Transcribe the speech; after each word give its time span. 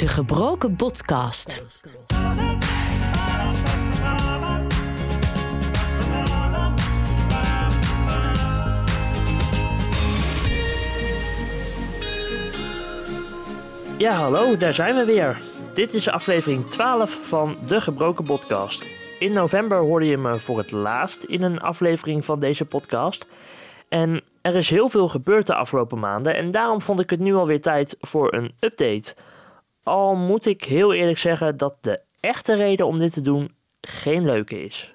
De 0.00 0.08
Gebroken 0.08 0.76
Podcast. 0.76 1.64
Ja, 13.98 14.12
hallo, 14.12 14.56
daar 14.56 14.72
zijn 14.72 14.96
we 14.96 15.04
weer. 15.04 15.40
Dit 15.74 15.94
is 15.94 16.08
aflevering 16.08 16.70
12 16.70 17.18
van 17.22 17.56
De 17.66 17.80
Gebroken 17.80 18.24
Podcast. 18.24 18.88
In 19.18 19.32
november 19.32 19.78
hoorde 19.78 20.06
je 20.06 20.18
me 20.18 20.38
voor 20.38 20.58
het 20.58 20.70
laatst 20.70 21.22
in 21.22 21.42
een 21.42 21.60
aflevering 21.60 22.24
van 22.24 22.40
deze 22.40 22.64
podcast. 22.64 23.26
En 23.88 24.22
er 24.42 24.54
is 24.54 24.70
heel 24.70 24.88
veel 24.88 25.08
gebeurd 25.08 25.46
de 25.46 25.54
afgelopen 25.54 25.98
maanden 25.98 26.36
en 26.36 26.50
daarom 26.50 26.82
vond 26.82 27.00
ik 27.00 27.10
het 27.10 27.20
nu 27.20 27.34
alweer 27.34 27.60
tijd 27.60 27.96
voor 28.00 28.34
een 28.34 28.54
update. 28.60 29.14
Al 29.82 30.16
moet 30.16 30.46
ik 30.46 30.64
heel 30.64 30.92
eerlijk 30.94 31.18
zeggen 31.18 31.56
dat 31.56 31.74
de 31.80 32.00
echte 32.20 32.54
reden 32.54 32.86
om 32.86 32.98
dit 32.98 33.12
te 33.12 33.22
doen 33.22 33.54
geen 33.80 34.24
leuke 34.24 34.64
is. 34.64 34.92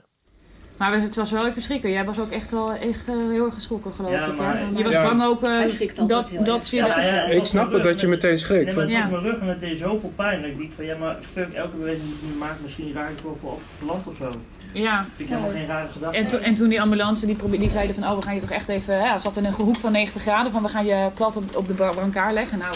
Maar 0.77 1.02
het 1.02 1.16
was 1.16 1.31
wel 1.31 1.48
even 1.48 1.62
schrikken. 1.62 1.91
Jij 1.91 2.05
was 2.05 2.20
ook 2.20 2.31
echt 2.31 2.52
wel 2.52 2.71
echt, 2.71 3.07
eh, 3.07 3.16
heel 3.16 3.45
erg 3.45 3.53
geschrokken, 3.53 3.91
geloof 3.93 4.12
Ja, 4.12 4.26
ik. 4.26 4.38
Hè? 4.40 4.59
Je 4.77 4.84
was 4.84 4.91
Ja. 4.93 5.03
bang 5.03 5.23
ook 5.23 5.43
eh, 5.43 6.07
dat, 6.07 6.29
dat 6.43 6.66
ze 6.66 6.76
je... 6.76 6.81
Ja, 6.81 7.23
Ik 7.26 7.45
snap 7.45 7.71
het 7.71 7.84
dat 7.84 8.02
je 8.02 8.07
meteen 8.07 8.38
schrikt. 8.38 8.66
Nee, 8.66 8.76
maar 8.76 9.02
het 9.02 9.12
mijn 9.12 9.23
rug 9.23 9.40
en 9.40 9.48
het 9.48 9.59
deed 9.59 9.77
zoveel 9.77 10.12
pijn 10.16 10.41
dat 10.41 10.49
ik 10.49 10.57
dacht 10.59 10.73
van 10.76 10.85
ja, 10.85 10.98
maar 10.98 11.17
fuck, 11.31 11.54
elke 11.54 11.77
beweging 11.77 12.04
die 12.04 12.13
ik 12.13 12.21
nu 12.34 12.38
maak, 12.40 12.55
misschien 12.63 12.93
raak 12.93 13.09
ik 13.09 13.20
wel 13.23 13.38
voor 13.41 13.52
op 13.52 13.62
het 13.79 13.88
land 13.90 14.07
of 14.07 14.15
zo. 14.20 14.29
Ja. 14.73 15.02
Vind 15.15 15.20
ik 15.20 15.35
helemaal 15.35 15.52
geen 15.52 15.67
rare 15.67 15.88
gedachte. 15.88 16.17
En, 16.17 16.27
to- 16.27 16.38
en 16.38 16.55
toen 16.55 16.70
die 16.70 16.81
ambulance, 16.81 17.26
die, 17.26 17.35
probeerde, 17.35 17.63
die 17.63 17.73
zeiden 17.73 17.95
van, 17.95 18.04
oh, 18.04 18.15
we 18.15 18.21
gaan 18.21 18.35
je 18.35 18.41
toch 18.41 18.52
echt 18.52 18.70
even... 18.70 18.93
Hè, 19.02 19.07
hij 19.09 19.20
zat 19.20 19.38
in 19.38 19.45
een 19.45 19.54
hoek 19.54 19.76
van 19.79 19.91
90 19.91 20.21
graden, 20.21 20.52
van 20.52 20.63
we 20.63 20.70
gaan 20.70 20.85
je 20.85 21.09
plat 21.13 21.35
op, 21.35 21.55
op 21.55 21.67
de 21.67 21.73
brancard 21.73 22.34
leggen. 22.34 22.57
Nou, 22.57 22.76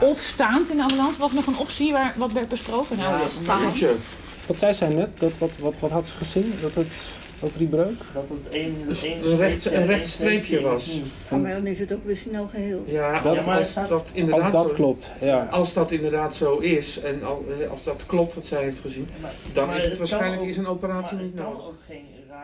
Ja. 0.00 0.06
of 0.06 0.20
staand 0.20 0.70
in 0.70 0.76
de 0.76 0.82
ambulance, 0.82 1.18
was 1.18 1.32
nog 1.32 1.46
een 1.46 1.58
optie 1.58 1.92
waar, 1.92 2.14
wat 2.16 2.32
werd 2.32 2.48
besproken. 2.48 2.96
Nou, 2.96 3.12
Ja, 3.12 3.18
dat- 3.18 3.30
Staand. 3.30 3.98
Wat 4.46 4.58
zei 4.58 4.72
zij 4.72 4.88
net? 4.88 5.18
Dat, 5.18 5.38
wat, 5.38 5.58
wat, 5.58 5.74
wat 5.80 5.90
had 5.90 6.06
ze 6.06 6.14
gezien? 6.14 6.52
Dat 6.62 6.74
het 6.74 7.08
over 7.40 7.58
die 7.58 7.68
breuk? 7.68 7.98
Dat 8.14 8.24
het 8.28 8.52
één, 8.54 8.74
Dus 8.88 9.02
een 9.02 9.36
recht- 9.36 9.64
een 9.64 9.86
recht 9.86 10.00
één 10.00 10.08
streepje 10.08 10.56
in 10.56 10.62
de 10.62 10.68
was. 10.68 11.00
Oh, 11.28 11.40
maar 11.42 11.52
dan 11.52 11.66
is 11.66 11.78
het 11.78 11.92
ook 11.92 12.04
weer 12.04 12.16
snel 12.16 12.48
geheel. 12.48 12.82
Ja, 12.86 13.20
Dat- 13.20 13.36
als, 13.36 13.46
maar 13.46 13.56
als 13.56 13.74
dat 13.74 13.90
Als 13.90 14.02
inderdaad 14.12 14.52
dat 14.52 14.68
zo, 14.68 14.74
klopt, 14.74 15.10
ja. 15.20 15.48
als 15.50 15.72
dat 15.72 15.90
inderdaad 15.90 16.34
zo 16.34 16.56
is 16.58 17.00
en 17.00 17.24
al- 17.24 17.44
eh, 17.60 17.70
als 17.70 17.84
dat 17.84 18.06
klopt 18.06 18.34
wat 18.34 18.44
zij 18.44 18.62
heeft 18.62 18.80
gezien, 18.80 19.08
dan 19.52 19.66
maar 19.66 19.76
is 19.76 19.84
het 19.84 19.98
waarschijnlijk 19.98 20.42
ook- 20.42 20.48
is 20.48 20.56
een 20.56 20.66
operatie 20.66 21.16
niet 21.18 21.34
nodig. 21.34 21.74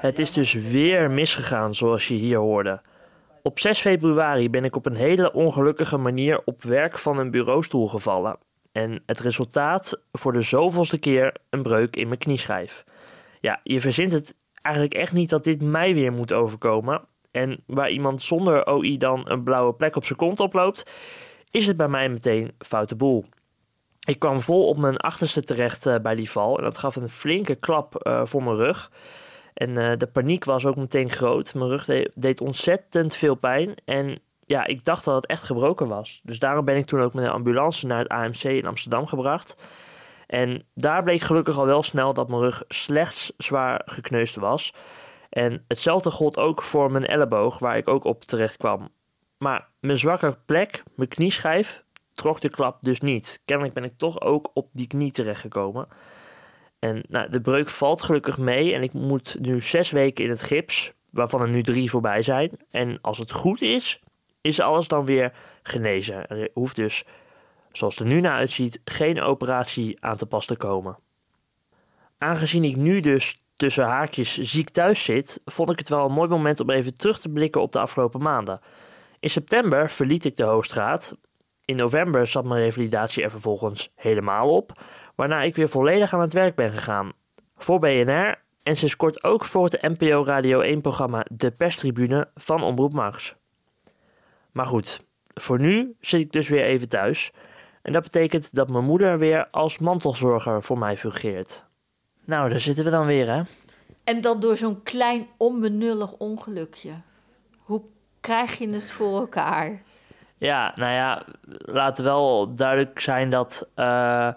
Het 0.01 0.19
is 0.19 0.33
dus 0.33 0.53
weer 0.53 1.11
misgegaan, 1.11 1.75
zoals 1.75 2.09
je 2.09 2.15
hier 2.15 2.39
hoorde. 2.39 2.81
Op 3.43 3.59
6 3.59 3.81
februari 3.81 4.51
ben 4.51 4.65
ik 4.65 4.77
op 4.77 4.87
een 4.87 4.97
hele 4.97 5.33
ongelukkige 5.33 5.97
manier 5.97 6.41
op 6.45 6.63
werk 6.63 6.99
van 6.99 7.19
een 7.19 7.31
bureaustoel 7.31 7.89
gevallen. 7.89 8.39
En 8.73 9.03
het 9.07 9.21
resultaat 9.21 10.01
voor 10.13 10.33
de 10.33 10.43
zoveelste 10.43 10.99
keer 10.99 11.37
een 11.51 11.63
breuk 11.63 11.97
in 11.97 12.07
mijn 12.07 12.19
knieschijf. 12.19 12.85
Ja, 13.41 13.61
je 13.63 13.81
verzint 13.81 14.13
het 14.13 14.35
eigenlijk 14.63 14.95
echt 14.95 15.13
niet 15.13 15.31
dat 15.31 15.45
dit 15.45 15.63
mij 15.63 15.95
weer 15.95 16.13
moet 16.13 16.33
overkomen. 16.33 17.01
En 17.31 17.63
waar 17.67 17.91
iemand 17.91 18.23
zonder 18.23 18.67
OI 18.67 18.99
dan 18.99 19.31
een 19.31 19.43
blauwe 19.43 19.75
plek 19.75 19.97
op 19.97 20.05
zijn 20.05 20.19
kont 20.19 20.41
oploopt, 20.41 20.91
is 21.51 21.67
het 21.67 21.77
bij 21.77 21.89
mij 21.89 22.09
meteen 22.09 22.53
foute 22.59 22.97
boel. 22.97 23.25
Ik 24.07 24.19
kwam 24.19 24.43
vol 24.43 24.69
op 24.69 24.77
mijn 24.77 24.97
achterste 24.97 25.43
terecht 25.43 25.87
eh, 25.87 25.99
bij 26.03 26.15
die 26.15 26.31
val 26.31 26.59
en 26.59 26.65
dat 26.65 26.79
gaf 26.79 26.97
een 26.97 27.09
flinke 27.09 27.55
klap 27.55 27.95
eh, 27.97 28.25
voor 28.25 28.43
mijn 28.43 28.57
rug. 28.57 28.91
En 29.55 29.79
eh, 29.79 29.97
de 29.99 30.07
paniek 30.07 30.45
was 30.45 30.67
ook 30.67 30.77
meteen 30.77 31.11
groot. 31.11 31.55
Mijn 31.55 31.71
rug 31.71 31.85
de- 31.85 32.11
deed 32.15 32.41
ontzettend 32.41 33.17
veel 33.17 33.35
pijn. 33.35 33.75
En 33.85 34.21
ja, 34.47 34.67
ik 34.67 34.85
dacht 34.85 35.05
dat 35.05 35.15
het 35.15 35.27
echt 35.27 35.43
gebroken 35.43 35.89
was. 35.89 36.21
Dus 36.25 36.39
daarom 36.39 36.65
ben 36.65 36.77
ik 36.77 36.87
toen 36.87 37.01
ook 37.01 37.15
met 37.15 37.25
een 37.25 37.31
ambulance 37.31 37.87
naar 37.87 37.99
het 37.99 38.09
AMC 38.09 38.43
in 38.43 38.67
Amsterdam 38.67 39.07
gebracht. 39.07 39.57
En 40.27 40.65
daar 40.75 41.03
bleek 41.03 41.21
gelukkig 41.21 41.59
al 41.59 41.67
wel 41.67 41.83
snel 41.83 42.15
dat 42.15 42.29
mijn 42.29 42.41
rug 42.41 42.63
slechts 42.69 43.33
zwaar 43.37 43.83
gekneusd 43.85 44.35
was. 44.37 44.75
En 45.29 45.65
hetzelfde 45.69 46.11
gold 46.11 46.37
ook 46.37 46.63
voor 46.63 46.91
mijn 46.91 47.07
elleboog, 47.07 47.59
waar 47.59 47.77
ik 47.77 47.89
ook 47.89 48.05
op 48.05 48.25
terecht 48.25 48.57
kwam. 48.57 48.89
Maar 49.39 49.69
mijn 49.81 49.99
zwakke 49.99 50.37
plek, 50.47 50.83
mijn 50.95 51.09
knieschijf, 51.09 51.85
trok 52.15 52.41
de 52.41 52.49
klap 52.49 52.79
dus 52.81 53.01
niet. 53.01 53.43
Kennelijk 53.45 53.75
ben 53.75 53.85
ik 53.85 53.93
toch 53.97 54.21
ook 54.21 54.51
op 54.55 54.69
die 54.73 54.87
knie 54.87 55.11
terechtgekomen. 55.11 55.89
En 56.83 57.03
nou, 57.09 57.31
de 57.31 57.41
breuk 57.41 57.69
valt 57.69 58.03
gelukkig 58.03 58.39
mee 58.39 58.75
en 58.75 58.83
ik 58.83 58.93
moet 58.93 59.37
nu 59.41 59.63
zes 59.63 59.91
weken 59.91 60.25
in 60.25 60.31
het 60.31 60.43
gips, 60.43 60.93
waarvan 61.11 61.41
er 61.41 61.49
nu 61.49 61.63
drie 61.63 61.91
voorbij 61.91 62.23
zijn. 62.23 62.51
En 62.71 62.99
als 63.01 63.19
het 63.19 63.33
goed 63.33 63.61
is, 63.61 64.01
is 64.41 64.61
alles 64.61 64.89
dan 64.89 65.05
weer 65.05 65.33
genezen. 65.63 66.27
Er 66.27 66.49
hoeft 66.53 66.77
dus, 66.77 67.05
zoals 67.73 67.99
het 67.99 68.07
er 68.07 68.15
nu 68.15 68.21
naar 68.21 68.37
uitziet, 68.37 68.81
geen 68.85 69.21
operatie 69.21 69.97
aan 70.01 70.17
te 70.17 70.27
pas 70.27 70.47
te 70.47 70.57
komen. 70.57 70.99
Aangezien 72.19 72.65
ik 72.65 72.77
nu 72.77 73.01
dus 73.01 73.43
tussen 73.57 73.85
haakjes 73.85 74.39
ziek 74.39 74.71
thuis 74.71 75.05
zit, 75.05 75.41
vond 75.45 75.71
ik 75.71 75.79
het 75.79 75.89
wel 75.89 76.05
een 76.05 76.13
mooi 76.13 76.29
moment 76.29 76.61
om 76.61 76.71
even 76.71 76.95
terug 76.95 77.21
te 77.21 77.29
blikken 77.29 77.63
op 77.63 77.73
de 77.73 77.81
afgelopen 77.81 78.23
maanden. 78.23 78.61
In 79.21 79.31
september 79.31 79.91
verliet 79.91 80.25
ik 80.25 80.37
de 80.37 80.43
Hoogstraat. 80.43 81.17
In 81.65 81.77
november 81.77 82.27
zat 82.27 82.45
mijn 82.45 82.63
revalidatie 82.63 83.23
er 83.23 83.31
vervolgens 83.31 83.91
helemaal 83.95 84.57
op 84.57 84.81
waarna 85.15 85.43
ik 85.43 85.57
weer 85.57 85.69
volledig 85.69 86.15
aan 86.15 86.21
het 86.21 86.33
werk 86.33 86.55
ben 86.55 86.73
gegaan. 86.73 87.13
Voor 87.57 87.79
BNR 87.79 88.41
en 88.63 88.77
sinds 88.77 88.97
kort 88.97 89.25
ook 89.25 89.45
voor 89.45 89.65
het 89.65 89.83
NPO 89.83 90.25
Radio 90.25 90.77
1-programma 90.77 91.27
De 91.31 91.51
Perstribune 91.51 92.29
van 92.35 92.63
Omroep 92.63 92.93
Max. 92.93 93.35
Maar 94.53 94.67
goed, 94.67 95.05
voor 95.35 95.61
nu 95.61 95.97
zit 96.01 96.21
ik 96.21 96.33
dus 96.33 96.49
weer 96.49 96.65
even 96.65 96.89
thuis. 96.89 97.33
En 97.83 97.93
dat 97.93 98.03
betekent 98.03 98.55
dat 98.55 98.69
mijn 98.69 98.85
moeder 98.85 99.19
weer 99.19 99.49
als 99.51 99.79
mantelzorger 99.79 100.63
voor 100.63 100.79
mij 100.79 100.97
fungeert. 100.97 101.65
Nou, 102.25 102.51
daar 102.51 102.61
zitten 102.61 102.85
we 102.85 102.91
dan 102.91 103.07
weer, 103.07 103.27
hè? 103.35 103.43
En 104.05 104.21
dan 104.21 104.41
door 104.41 104.57
zo'n 104.57 104.83
klein 104.83 105.27
onbenullig 105.37 106.13
ongelukje. 106.13 106.93
Hoe 107.59 107.83
krijg 108.21 108.59
je 108.59 108.69
het 108.69 108.91
voor 108.91 109.19
elkaar? 109.19 109.83
Ja, 110.39 110.73
nou 110.77 110.93
ja, 110.93 111.25
laat 111.59 111.99
wel 111.99 112.55
duidelijk 112.55 113.01
zijn 113.01 113.31
dat 113.31 113.69
eh, 113.75 114.29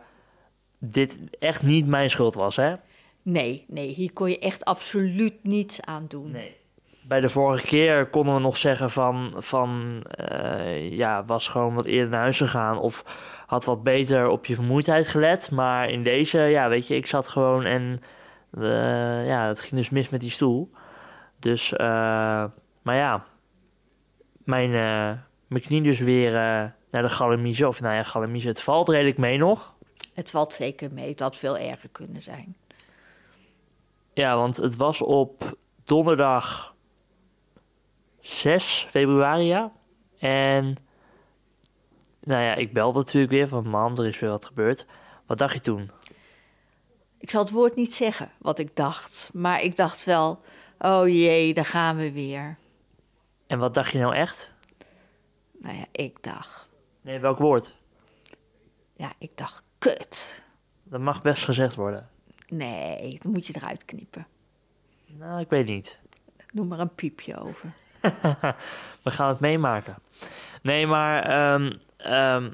dit 0.91 1.17
echt 1.39 1.63
niet 1.63 1.87
mijn 1.87 2.09
schuld 2.09 2.35
was, 2.35 2.55
hè? 2.55 2.75
Nee, 3.21 3.65
nee, 3.67 3.87
hier 3.87 4.13
kon 4.13 4.29
je 4.29 4.39
echt 4.39 4.65
absoluut 4.65 5.33
niets 5.43 5.81
aan 5.81 6.05
doen. 6.07 6.31
Nee. 6.31 6.55
Bij 7.07 7.19
de 7.19 7.29
vorige 7.29 7.65
keer 7.65 8.05
konden 8.05 8.33
we 8.33 8.39
nog 8.39 8.57
zeggen 8.57 8.91
van, 8.91 9.33
van 9.35 10.01
eh, 10.09 10.91
ja, 10.91 11.25
was 11.25 11.47
gewoon 11.47 11.73
wat 11.73 11.85
eerder 11.85 12.09
naar 12.09 12.21
huis 12.21 12.37
gegaan 12.37 12.77
of 12.77 13.03
had 13.47 13.65
wat 13.65 13.83
beter 13.83 14.27
op 14.27 14.45
je 14.45 14.55
vermoeidheid 14.55 15.07
gelet. 15.07 15.51
Maar 15.51 15.89
in 15.89 16.03
deze, 16.03 16.39
ja, 16.39 16.69
weet 16.69 16.87
je, 16.87 16.95
ik 16.95 17.05
zat 17.05 17.27
gewoon 17.27 17.63
en 17.63 18.01
eh, 18.51 19.27
ja, 19.27 19.47
het 19.47 19.59
ging 19.59 19.75
dus 19.75 19.89
mis 19.89 20.09
met 20.09 20.21
die 20.21 20.31
stoel. 20.31 20.71
Dus, 21.39 21.73
eh, 21.73 22.43
maar 22.81 22.95
ja, 22.95 23.25
mijn, 24.43 24.71
mijn 25.47 25.63
knie 25.63 25.81
dus 25.81 25.99
weer 25.99 26.31
naar 26.91 27.01
de 27.01 27.09
galamiezen. 27.09 27.67
Of 27.67 27.81
nou 27.81 27.95
ja, 27.95 28.03
galamiezen, 28.03 28.49
het 28.49 28.61
valt 28.61 28.89
redelijk 28.89 29.17
mee 29.17 29.37
nog. 29.37 29.74
Het 30.13 30.29
valt 30.29 30.53
zeker 30.53 30.93
mee, 30.93 31.09
het 31.09 31.19
had 31.19 31.35
veel 31.37 31.57
erger 31.57 31.89
kunnen 31.89 32.21
zijn. 32.21 32.55
Ja, 34.13 34.35
want 34.35 34.57
het 34.57 34.75
was 34.75 35.01
op 35.01 35.57
donderdag 35.83 36.75
6 38.21 38.87
februari, 38.89 39.43
ja. 39.43 39.71
En 40.19 40.75
nou 42.19 42.41
ja, 42.43 42.55
ik 42.55 42.73
belde 42.73 42.99
natuurlijk 42.99 43.31
weer 43.31 43.47
van 43.47 43.67
man, 43.67 43.97
er 43.97 44.05
is 44.07 44.19
weer 44.19 44.29
wat 44.29 44.45
gebeurd. 44.45 44.85
Wat 45.25 45.37
dacht 45.37 45.53
je 45.53 45.59
toen? 45.59 45.89
Ik 47.17 47.29
zal 47.29 47.41
het 47.41 47.51
woord 47.51 47.75
niet 47.75 47.93
zeggen 47.93 48.31
wat 48.37 48.59
ik 48.59 48.75
dacht, 48.75 49.29
maar 49.33 49.61
ik 49.61 49.75
dacht 49.75 50.03
wel, 50.03 50.41
oh 50.79 51.07
jee, 51.07 51.53
daar 51.53 51.65
gaan 51.65 51.97
we 51.97 52.11
weer. 52.11 52.57
En 53.47 53.59
wat 53.59 53.73
dacht 53.73 53.91
je 53.91 53.97
nou 53.97 54.15
echt? 54.15 54.51
Nou 55.59 55.77
ja, 55.77 55.85
ik 55.91 56.23
dacht, 56.23 56.69
Nee, 57.01 57.19
welk 57.19 57.37
woord? 57.37 57.73
ja, 58.93 59.13
ik 59.17 59.31
dacht, 59.37 59.63
kut. 59.85 60.43
Dat 60.83 60.99
mag 60.99 61.21
best 61.21 61.43
gezegd 61.43 61.75
worden. 61.75 62.09
Nee, 62.47 63.19
dat 63.21 63.31
moet 63.31 63.47
je 63.47 63.53
eruit 63.55 63.85
knippen. 63.85 64.27
Nou, 65.05 65.39
ik 65.39 65.49
weet 65.49 65.67
niet. 65.67 65.99
Doe 66.53 66.65
maar 66.65 66.79
een 66.79 66.95
piepje 66.95 67.39
over. 67.39 67.71
We 69.03 69.11
gaan 69.11 69.27
het 69.27 69.39
meemaken. 69.39 69.95
Nee, 70.61 70.87
maar 70.87 71.23
ehm, 71.23 71.71
ehm, 71.97 72.49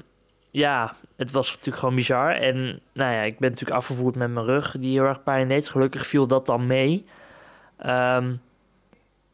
ja, 0.50 0.96
het 1.16 1.30
was 1.30 1.48
natuurlijk 1.50 1.76
gewoon 1.76 1.94
bizar. 1.94 2.34
En 2.34 2.80
nou 2.92 3.12
ja, 3.12 3.22
ik 3.22 3.38
ben 3.38 3.50
natuurlijk 3.50 3.78
afgevoerd 3.78 4.16
met 4.16 4.30
mijn 4.30 4.46
rug 4.46 4.76
die 4.78 4.98
heel 4.98 5.08
erg 5.08 5.22
pijn 5.22 5.48
deed. 5.48 5.68
Gelukkig 5.68 6.06
viel 6.06 6.26
dat 6.26 6.46
dan 6.46 6.66
mee. 6.66 7.06
Ehm, 7.76 8.34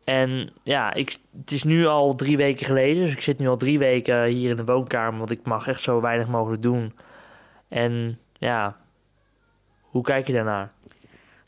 en 0.04 0.50
ja, 0.62 0.94
ik, 0.94 1.18
het 1.38 1.52
is 1.52 1.64
nu 1.64 1.86
al 1.86 2.14
drie 2.14 2.36
weken 2.36 2.66
geleden. 2.66 3.02
Dus 3.02 3.12
ik 3.12 3.20
zit 3.20 3.38
nu 3.38 3.48
al 3.48 3.56
drie 3.56 3.78
weken 3.78 4.24
hier 4.24 4.50
in 4.50 4.56
de 4.56 4.64
woonkamer. 4.64 5.18
Want 5.18 5.30
ik 5.30 5.44
mag 5.44 5.68
echt 5.68 5.80
zo 5.80 6.00
weinig 6.00 6.28
mogelijk 6.28 6.62
doen. 6.62 6.92
En 7.68 8.18
ja, 8.32 8.76
hoe 9.80 10.02
kijk 10.02 10.26
je 10.26 10.32
daarnaar? 10.32 10.72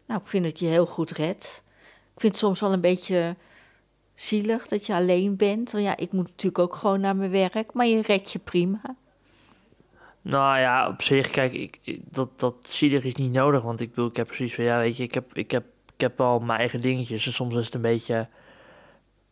Nou, 0.07 0.21
ik 0.21 0.27
vind 0.27 0.45
dat 0.45 0.59
je 0.59 0.67
heel 0.67 0.87
goed 0.87 1.11
redt. 1.11 1.63
Ik 2.15 2.21
vind 2.21 2.33
het 2.33 2.43
soms 2.43 2.61
wel 2.61 2.73
een 2.73 2.81
beetje 2.81 3.37
zielig 4.15 4.67
dat 4.67 4.87
je 4.87 4.95
alleen 4.95 5.37
bent. 5.37 5.71
Want 5.71 5.85
ja, 5.85 5.97
ik 5.97 6.13
moet 6.13 6.27
natuurlijk 6.29 6.59
ook 6.59 6.75
gewoon 6.75 7.01
naar 7.01 7.17
mijn 7.17 7.31
werk, 7.31 7.73
maar 7.73 7.87
je 7.87 8.03
redt 8.03 8.33
je 8.33 8.39
prima. 8.39 8.81
Nou 10.23 10.59
ja, 10.59 10.89
op 10.89 11.03
zich, 11.03 11.31
kijk, 11.31 11.53
ik, 11.55 11.79
ik- 11.83 12.01
dat, 12.05 12.39
dat 12.39 12.55
zielig 12.69 13.05
is 13.05 13.15
niet 13.15 13.33
nodig. 13.33 13.63
Want 13.63 13.81
ik 13.81 13.89
bedoel, 13.89 14.09
ik 14.09 14.17
heb 14.17 14.27
precies 14.27 14.55
van, 14.55 14.65
ja, 14.65 14.79
weet 14.79 14.97
je, 14.97 15.03
ik 15.03 15.15
heb, 15.15 15.37
ik 15.37 15.51
heb, 15.51 15.65
ik 15.95 16.01
heb 16.01 16.19
wel 16.19 16.41
mijn 16.41 16.59
eigen 16.59 16.81
dingetjes. 16.81 17.27
En 17.27 17.33
soms 17.33 17.55
is 17.55 17.65
het 17.65 17.75
een 17.75 17.81
beetje 17.81 18.29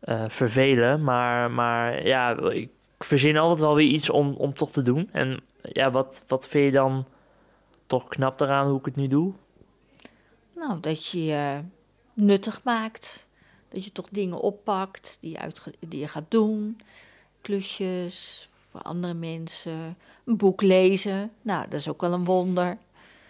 eh 0.00 0.25
vervelen. 0.29 1.02
Maar, 1.02 1.50
maar 1.50 2.06
ja, 2.06 2.38
ik 2.50 2.70
verzin 2.99 3.37
altijd 3.37 3.61
wel 3.61 3.75
weer 3.75 3.88
iets 3.88 4.11
om, 4.11 4.32
om 4.35 4.55
toch 4.55 4.70
te 4.70 4.82
doen. 4.82 5.08
En 5.12 5.40
ja, 5.73 5.91
wat, 5.91 6.23
wat 6.26 6.49
vind 6.49 6.65
je 6.65 6.73
dan 6.73 7.06
toch 7.87 8.09
knap 8.09 8.41
eraan 8.41 8.69
hoe 8.69 8.79
ik 8.79 8.85
het 8.85 8.97
nu 8.97 9.06
doe? 9.06 9.32
Nou, 10.55 10.81
dat 10.81 11.06
je 11.06 11.25
je 11.25 11.61
nuttig 12.15 12.65
maakt. 12.65 13.26
Dat 13.69 13.85
je 13.85 13.93
toch 13.93 14.09
dingen 14.09 14.41
oppakt 14.41 15.19
die 15.20 15.38
die 15.88 16.00
je 16.00 16.09
gaat 16.09 16.31
doen. 16.31 16.81
Klusjes 17.41 18.49
voor 18.53 18.82
andere 18.82 19.15
mensen. 19.15 19.97
Een 20.25 20.37
boek 20.37 20.62
lezen. 20.62 21.32
Nou, 21.43 21.62
dat 21.69 21.81
is 21.81 21.88
ook 21.88 22.00
wel 22.00 22.12
een 22.12 22.25
wonder. 22.25 22.79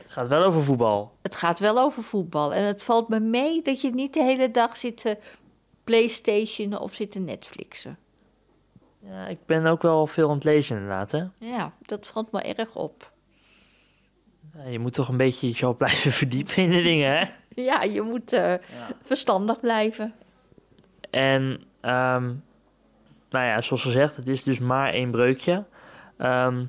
Het 0.03 0.11
gaat 0.13 0.29
wel 0.29 0.45
over 0.45 0.63
voetbal. 0.63 1.13
Het 1.23 1.35
gaat 1.35 1.59
wel 1.59 1.79
over 1.79 2.03
voetbal. 2.03 2.55
En 2.55 2.65
het 2.65 2.83
valt 2.83 3.09
me 3.09 3.21
mee 3.21 3.63
dat 3.63 3.81
je 3.81 3.91
niet 3.91 4.15
de 4.15 4.23
hele 4.23 4.51
dag 4.51 4.77
zit 4.77 4.97
te 4.97 5.19
playstationen 5.85 6.81
of 6.81 6.95
zit 6.95 7.11
te 7.11 7.19
Netflixen. 7.19 7.99
Ja, 9.11 9.27
ik 9.27 9.39
ben 9.47 9.67
ook 9.67 9.83
wel 9.83 10.07
veel 10.07 10.29
aan 10.29 10.35
het 10.35 10.45
lezen 10.45 10.77
inderdaad, 10.77 11.11
hè. 11.11 11.25
Ja, 11.39 11.73
dat 11.83 12.07
valt 12.07 12.33
me 12.33 12.43
erg 12.43 12.75
op. 12.75 13.13
Ja, 14.55 14.69
Je 14.69 14.79
moet 14.79 14.93
toch 14.93 15.09
een 15.09 15.17
beetje 15.17 15.49
jezelf 15.49 15.77
blijven 15.83 16.13
verdiepen 16.13 16.57
in 16.57 16.71
de 16.71 16.83
dingen, 16.83 17.19
hè. 17.19 17.25
Ja, 17.63 17.83
je 17.83 18.03
moet 18.03 18.33
eh, 18.33 18.55
verstandig 19.03 19.61
blijven. 19.61 20.15
En, 21.11 21.63
ehm, 21.81 22.25
nou 23.31 23.47
ja, 23.47 23.61
zoals 23.61 23.83
gezegd, 23.83 24.17
het 24.17 24.29
is 24.29 24.43
dus 24.43 24.59
maar 24.59 24.93
één 24.93 25.11
breukje. 25.11 25.65
Ehm, 26.17 26.65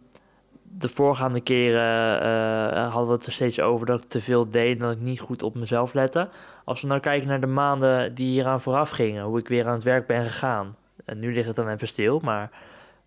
de 0.62 0.90
voorgaande 0.90 1.42
keren 1.42 2.22
eh, 2.22 2.92
hadden 2.92 3.08
we 3.08 3.16
het 3.16 3.26
er 3.26 3.32
steeds 3.32 3.60
over 3.60 3.86
dat 3.86 4.04
ik 4.04 4.10
te 4.10 4.22
veel 4.22 4.50
deed 4.50 4.76
en 4.76 4.82
dat 4.82 4.92
ik 4.92 5.00
niet 5.00 5.20
goed 5.20 5.44
op 5.44 5.56
mezelf 5.56 5.94
lette. 5.94 6.30
Als 6.64 6.82
we 6.82 6.88
nou 6.88 7.00
kijken 7.00 7.28
naar 7.28 7.40
de 7.40 7.48
maanden 7.48 8.16
die 8.16 8.28
hieraan 8.28 8.62
vooraf 8.62 8.90
gingen, 8.90 9.24
hoe 9.24 9.40
ik 9.40 9.48
weer 9.48 9.68
aan 9.68 9.74
het 9.74 9.84
werk 9.84 10.08
ben 10.08 10.24
gegaan. 10.24 10.76
En 11.10 11.20
nu 11.20 11.34
ligt 11.34 11.48
het 11.48 11.56
dan 11.56 11.70
even 11.70 11.88
stil, 11.88 12.20
maar 12.20 12.52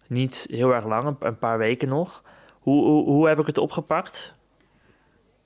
niet 0.06 0.46
heel 0.50 0.74
erg 0.74 0.84
lang, 0.84 1.16
een- 1.20 1.38
paar 1.38 1.58
weken 1.58 1.88
nog. 1.88 2.22
Hoe, 2.60 2.84
hoe, 2.84 3.04
hoe 3.04 3.28
heb 3.28 3.38
ik 3.38 3.46
het 3.46 3.58
opgepakt? 3.58 4.34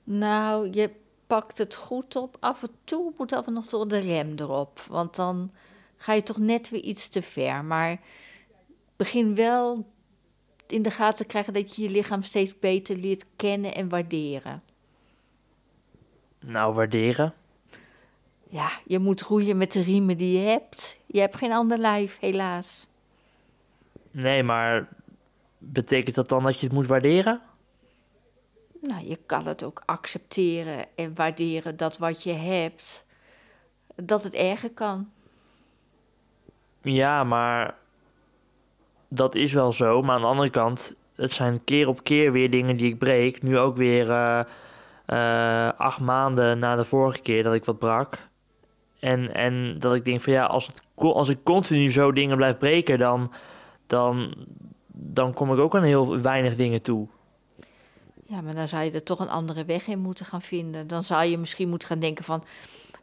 Nou, 0.03 0.69
je 0.71 0.91
pakt 1.27 1.57
het 1.57 1.75
goed 1.75 2.15
op. 2.15 2.37
Af 2.39 2.63
en 2.63 2.69
toe 2.83 3.13
moet 3.17 3.33
af 3.33 3.47
en 3.47 3.53
nog 3.53 3.65
door 3.65 3.87
de 3.87 3.99
rem 3.99 4.33
erop. 4.35 4.79
Want 4.89 5.15
dan 5.15 5.51
ga 5.97 6.13
je 6.13 6.23
toch 6.23 6.37
net 6.37 6.69
weer 6.69 6.81
iets 6.81 7.09
te 7.09 7.21
ver. 7.21 7.65
Maar 7.65 7.99
begin 8.95 9.35
wel 9.35 9.85
in 10.67 10.81
de 10.81 10.91
gaten 10.91 11.17
te 11.17 11.25
krijgen 11.25 11.53
dat 11.53 11.75
je 11.75 11.81
je 11.83 11.89
lichaam 11.89 12.21
steeds 12.21 12.59
beter 12.59 12.95
leert 12.95 13.25
kennen 13.35 13.75
en 13.75 13.89
waarderen. 13.89 14.63
Nou, 16.39 16.73
waarderen. 16.73 17.33
Ja, 18.49 18.69
je 18.85 18.99
moet 18.99 19.21
groeien 19.21 19.57
met 19.57 19.71
de 19.71 19.81
riemen 19.81 20.17
die 20.17 20.39
je 20.39 20.47
hebt. 20.47 20.97
Je 21.05 21.19
hebt 21.19 21.35
geen 21.35 21.51
ander 21.51 21.77
lijf, 21.77 22.19
helaas. 22.19 22.87
Nee, 24.11 24.43
maar 24.43 24.89
betekent 25.57 26.15
dat 26.15 26.29
dan 26.29 26.43
dat 26.43 26.59
je 26.59 26.65
het 26.65 26.75
moet 26.75 26.87
waarderen? 26.87 27.41
Nou, 28.81 29.07
je 29.07 29.19
kan 29.25 29.47
het 29.47 29.63
ook 29.63 29.81
accepteren 29.85 30.85
en 30.95 31.15
waarderen 31.15 31.77
dat 31.77 31.97
wat 31.97 32.23
je 32.23 32.33
hebt, 32.33 33.05
dat 33.95 34.23
het 34.23 34.33
erger 34.33 34.71
kan. 34.71 35.09
Ja, 36.81 37.23
maar 37.23 37.75
dat 39.07 39.35
is 39.35 39.53
wel 39.53 39.73
zo. 39.73 40.01
Maar 40.01 40.15
aan 40.15 40.21
de 40.21 40.27
andere 40.27 40.49
kant, 40.49 40.95
het 41.15 41.31
zijn 41.31 41.63
keer 41.63 41.87
op 41.87 42.03
keer 42.03 42.31
weer 42.31 42.49
dingen 42.49 42.77
die 42.77 42.91
ik 42.91 42.97
breek. 42.97 43.41
Nu 43.41 43.57
ook 43.57 43.77
weer 43.77 44.09
eh, 44.09 44.39
eh, 45.05 45.73
acht 45.77 45.99
maanden 45.99 46.59
na 46.59 46.75
de 46.75 46.85
vorige 46.85 47.21
keer 47.21 47.43
dat 47.43 47.53
ik 47.53 47.65
wat 47.65 47.79
brak. 47.79 48.26
En, 48.99 49.33
en 49.33 49.79
dat 49.79 49.95
ik 49.95 50.05
denk 50.05 50.21
van 50.21 50.33
ja, 50.33 50.45
als, 50.45 50.71
als 50.95 51.29
ik 51.29 51.43
continu 51.43 51.91
zo 51.91 52.11
dingen 52.11 52.37
blijf 52.37 52.57
breken, 52.57 52.99
dan, 52.99 53.31
dan, 53.87 54.33
dan 54.87 55.33
kom 55.33 55.53
ik 55.53 55.59
ook 55.59 55.75
aan 55.75 55.83
heel 55.83 56.21
weinig 56.21 56.55
dingen 56.55 56.81
toe. 56.81 57.07
Ja, 58.25 58.41
maar 58.41 58.55
dan 58.55 58.67
zou 58.67 58.83
je 58.83 58.91
er 58.91 59.03
toch 59.03 59.19
een 59.19 59.29
andere 59.29 59.65
weg 59.65 59.87
in 59.87 59.99
moeten 59.99 60.25
gaan 60.25 60.41
vinden. 60.41 60.87
Dan 60.87 61.03
zou 61.03 61.25
je 61.25 61.37
misschien 61.37 61.69
moeten 61.69 61.87
gaan 61.87 61.99
denken 61.99 62.23
van... 62.23 62.43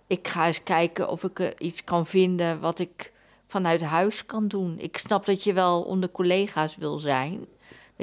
ik 0.06 0.29
ga 0.29 0.46
eens 0.46 0.62
kijken 0.62 1.08
of 1.08 1.25
ik 1.25 1.41
er 1.41 1.61
iets 1.61 1.85
kan 1.85 2.06
vinden 2.06 2.61
wat 2.61 2.79
ik 2.79 3.12
vanuit 3.46 3.82
huis 3.82 4.26
kan 4.26 4.49
doen. 4.49 4.79
Ik 4.79 4.99
snap 4.99 5.26
dat 5.26 5.44
je 5.44 5.52
wel 5.52 5.82
onder 5.82 6.11
collega's 6.11 6.76
wil 6.76 6.99
zijn. 6.99 7.46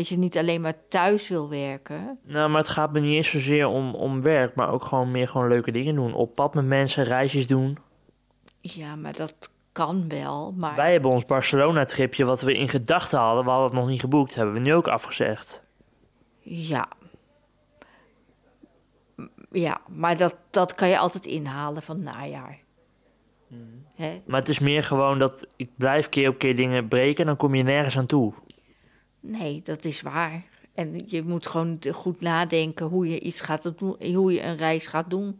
Dat 0.01 0.09
je 0.09 0.17
niet 0.17 0.37
alleen 0.37 0.61
maar 0.61 0.87
thuis 0.89 1.27
wil 1.27 1.49
werken. 1.49 2.19
Nou, 2.23 2.49
maar 2.49 2.61
het 2.61 2.69
gaat 2.69 2.91
me 2.91 2.99
niet 2.99 3.15
eens 3.15 3.29
zozeer 3.29 3.67
om, 3.67 3.95
om 3.95 4.21
werk, 4.21 4.55
maar 4.55 4.69
ook 4.71 4.83
gewoon 4.83 5.11
meer 5.11 5.27
gewoon 5.27 5.47
leuke 5.47 5.71
dingen 5.71 5.95
doen. 5.95 6.13
Op 6.13 6.35
pad 6.35 6.53
met 6.53 6.65
mensen, 6.65 7.03
reisjes 7.03 7.47
doen. 7.47 7.77
Ja, 8.61 8.95
maar 8.95 9.15
dat 9.15 9.49
kan 9.71 10.09
wel. 10.09 10.53
Maar 10.57 10.75
Wij 10.75 10.91
hebben 10.91 11.11
ons 11.11 11.25
Barcelona-tripje, 11.25 12.25
wat 12.25 12.41
we 12.41 12.53
in 12.53 12.69
gedachten 12.69 13.19
hadden, 13.19 13.43
we 13.43 13.49
hadden 13.49 13.69
het 13.69 13.79
nog 13.79 13.87
niet 13.89 13.99
geboekt, 13.99 14.35
hebben 14.35 14.53
we 14.53 14.59
nu 14.59 14.73
ook 14.73 14.87
afgezegd. 14.87 15.63
ja. 16.41 16.87
Ja, 19.51 19.81
maar 19.87 20.17
dat, 20.17 20.35
dat 20.49 20.75
kan 20.75 20.89
je 20.89 20.97
altijd 20.97 21.25
inhalen 21.25 21.81
van 21.81 22.01
najaar. 22.03 22.59
Hè? 23.95 24.21
Maar 24.25 24.39
het 24.39 24.49
is 24.49 24.59
meer 24.59 24.83
gewoon 24.83 25.19
dat 25.19 25.47
ik 25.55 25.69
blijf 25.75 26.09
keer 26.09 26.29
op 26.29 26.37
keer 26.37 26.55
dingen 26.55 26.87
breken 26.87 27.19
en 27.19 27.25
dan 27.25 27.37
kom 27.37 27.55
je 27.55 27.63
nergens 27.63 27.97
aan 27.97 28.05
toe. 28.05 28.33
Nee, 29.21 29.61
dat 29.63 29.85
is 29.85 30.01
waar. 30.01 30.43
En 30.73 31.01
je 31.05 31.23
moet 31.23 31.47
gewoon 31.47 31.79
goed 31.91 32.21
nadenken 32.21 32.85
hoe 32.85 33.09
je 33.09 33.19
iets 33.19 33.41
gaat 33.41 33.73
doen, 33.77 34.13
hoe 34.13 34.33
je 34.33 34.43
een 34.43 34.57
reis 34.57 34.87
gaat 34.87 35.09
doen. 35.09 35.39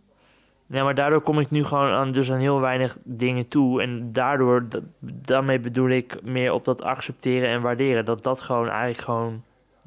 Ja, 0.65 0.83
maar 0.83 0.95
daardoor 0.95 1.21
kom 1.21 1.39
ik 1.39 1.49
nu 1.49 1.63
gewoon 1.63 1.91
aan, 1.91 2.11
dus 2.11 2.31
aan 2.31 2.39
heel 2.39 2.59
weinig 2.59 2.97
dingen 3.03 3.47
toe. 3.47 3.81
En 3.81 4.13
daardoor, 4.13 4.67
daarmee 4.99 5.59
bedoel 5.59 5.89
ik 5.89 6.23
meer 6.23 6.51
op 6.51 6.65
dat 6.65 6.81
accepteren 6.81 7.49
en 7.49 7.61
waarderen. 7.61 8.05
Dat 8.05 8.23
dat 8.23 8.41
gewoon 8.41 8.67
eigenlijk 8.67 9.01
gewoon 9.01 9.43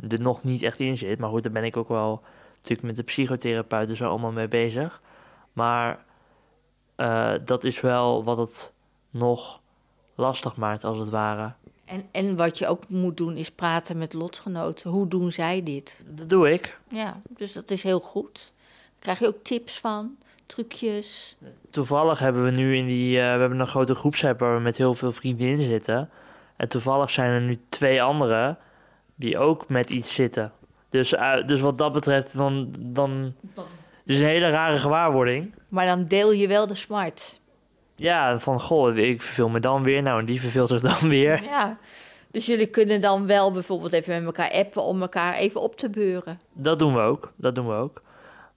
er 0.08 0.20
nog 0.20 0.42
niet 0.42 0.62
echt 0.62 0.80
in 0.80 0.98
zit. 0.98 1.18
Maar 1.18 1.30
goed, 1.30 1.42
daar 1.42 1.52
ben 1.52 1.64
ik 1.64 1.76
ook 1.76 1.88
wel 1.88 2.22
natuurlijk 2.56 2.82
met 2.82 2.96
de 2.96 3.02
psychotherapeuten 3.02 3.96
zo 3.96 4.08
allemaal 4.08 4.32
mee 4.32 4.48
bezig. 4.48 5.02
Maar 5.52 6.04
eh, 6.96 7.32
dat 7.44 7.64
is 7.64 7.80
wel 7.80 8.24
wat 8.24 8.38
het 8.38 8.72
nog 9.10 9.60
lastig 10.14 10.56
maakt, 10.56 10.84
als 10.84 10.98
het 10.98 11.10
ware. 11.10 11.52
En, 11.84 12.04
en 12.12 12.36
wat 12.36 12.58
je 12.58 12.66
ook 12.66 12.88
moet 12.88 13.16
doen 13.16 13.36
is 13.36 13.50
praten 13.50 13.98
met 13.98 14.12
lotgenoten. 14.12 14.90
Hoe 14.90 15.08
doen 15.08 15.32
zij 15.32 15.62
dit? 15.62 16.04
Dat 16.06 16.28
doe 16.28 16.52
ik. 16.52 16.78
Ja, 16.88 17.20
dus 17.28 17.52
dat 17.52 17.70
is 17.70 17.82
heel 17.82 18.00
goed. 18.00 18.52
Daar 18.54 18.98
krijg 18.98 19.18
je 19.18 19.26
ook 19.26 19.44
tips 19.44 19.80
van, 19.80 20.16
trucjes. 20.46 21.36
Toevallig 21.70 22.18
hebben 22.18 22.44
we 22.44 22.50
nu 22.50 22.76
in 22.76 22.86
die... 22.86 23.18
eh, 23.20 23.34
we 23.34 23.40
hebben 23.40 23.60
een 23.60 23.66
grote 23.66 23.94
groepsapp 23.94 24.40
waar 24.40 24.54
we 24.54 24.60
met 24.62 24.76
heel 24.76 24.94
veel 24.94 25.12
vriendinnen 25.12 25.66
zitten. 25.66 26.10
En 26.56 26.68
toevallig 26.68 27.10
zijn 27.10 27.30
er 27.30 27.40
nu 27.40 27.60
twee 27.68 28.02
anderen 28.02 28.58
die 29.14 29.38
ook 29.38 29.68
met 29.68 29.90
iets 29.90 30.14
zitten. 30.14 30.52
Dus, 30.88 31.14
eh, 31.14 31.46
dus 31.46 31.60
wat 31.60 31.78
dat 31.78 31.92
betreft, 31.92 32.36
dan... 32.36 32.74
dan 32.78 33.34
het 33.54 34.12
is 34.12 34.18
een 34.18 34.26
hele 34.26 34.50
rare 34.50 34.78
gewaarwording. 34.78 35.54
Maar 35.68 35.86
dan 35.86 36.04
deel 36.04 36.32
je 36.32 36.48
wel 36.48 36.66
de 36.66 36.74
smart. 36.74 37.40
Ja, 37.94 38.38
van 38.38 38.60
goh, 38.60 38.96
ik 38.96 39.22
verveel 39.22 39.48
me 39.48 39.60
dan 39.60 39.82
weer. 39.82 40.02
Nou, 40.02 40.20
en 40.20 40.26
die 40.26 40.40
verveelt 40.40 40.68
zich 40.68 40.80
dan 40.80 41.08
weer. 41.08 41.42
Ja. 41.42 41.78
Dus 42.30 42.46
jullie 42.46 42.66
kunnen 42.66 43.00
dan 43.00 43.26
wel 43.26 43.52
bijvoorbeeld 43.52 43.92
even 43.92 44.14
met 44.14 44.24
elkaar 44.24 44.50
appen 44.50 44.82
om 44.82 45.00
elkaar 45.02 45.34
even 45.34 45.60
op 45.60 45.76
te 45.76 45.90
beuren. 45.90 46.40
Dat 46.52 46.78
doen 46.78 46.94
we 46.94 47.00
ook. 47.00 47.32
Dat 47.36 47.54
doen 47.54 47.66
we 47.66 47.74
ook. 47.74 48.02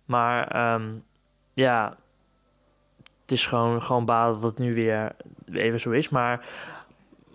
Maar 0.06 0.48
ehm, 0.48 0.86
ja, 1.54 1.98
het 3.22 3.32
is 3.32 3.46
gewoon, 3.46 3.84
gewoon 3.84 4.06
balen 4.06 4.34
dat 4.34 4.50
het 4.50 4.58
nu 4.58 4.74
weer 4.74 5.16
even 5.52 5.80
zo 5.80 5.92
is. 5.92 6.10
Maar, 6.10 6.48